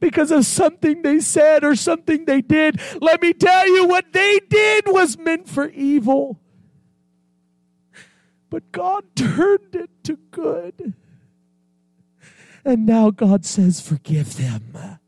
because 0.01 0.31
of 0.31 0.45
something 0.45 1.03
they 1.03 1.21
said 1.21 1.65
or 1.65 1.77
something 1.77 2.25
they 2.25 2.41
did. 2.41 2.81
Let 3.01 3.23
me 3.23 3.33
tell 3.33 3.67
you 3.69 3.87
what 3.87 4.13
they 4.13 4.41
did 4.49 4.85
was 4.87 5.17
meant 5.19 5.49
for 5.49 5.69
evil. 5.69 6.41
But 8.49 8.73
God 8.73 9.05
turned 9.15 9.75
it 9.75 9.91
to 10.05 10.19
good. 10.31 10.95
And 12.65 12.87
now 12.87 13.11
God 13.11 13.45
says, 13.45 13.81
Forgive 13.81 14.37
them. 14.37 14.99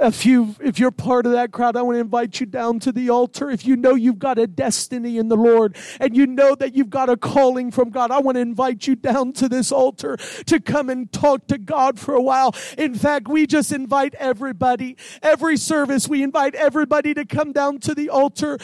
If 0.00 0.24
you 0.24 0.54
if 0.60 0.78
you're 0.78 0.92
part 0.92 1.26
of 1.26 1.32
that 1.32 1.50
crowd 1.50 1.74
i 1.76 1.82
want 1.82 1.96
to 1.96 2.00
invite 2.00 2.38
you 2.38 2.46
down 2.46 2.78
to 2.80 2.92
the 2.92 3.10
altar. 3.10 3.50
If 3.50 3.66
you 3.66 3.76
know 3.76 3.96
you've 3.96 4.20
got 4.20 4.38
a 4.38 4.46
destiny 4.46 5.18
in 5.18 5.28
the 5.28 5.36
lord 5.36 5.76
and 5.98 6.16
you 6.16 6.24
know 6.24 6.54
that 6.54 6.76
you've 6.76 6.90
got 6.90 7.08
a 7.08 7.16
calling 7.16 7.72
from 7.72 7.90
god 7.90 8.12
i 8.12 8.20
want 8.20 8.36
to 8.36 8.40
invite 8.40 8.86
you 8.86 8.94
down 8.94 9.32
to 9.34 9.48
this 9.48 9.72
altar 9.72 10.16
to 10.46 10.60
come 10.60 10.88
and 10.88 11.10
talk 11.10 11.48
to 11.48 11.58
god 11.58 11.98
for 11.98 12.14
a 12.14 12.22
while. 12.22 12.54
In 12.76 12.94
fact 12.94 13.26
we 13.26 13.46
just 13.46 13.72
invite 13.72 14.14
everybody. 14.14 14.96
Every 15.20 15.56
service 15.56 16.08
we 16.08 16.22
invite 16.22 16.54
everybody 16.54 17.12
to 17.14 17.24
come 17.24 17.52
down 17.52 17.78
to 17.80 17.94
the 17.94 18.08
altar 18.08 18.56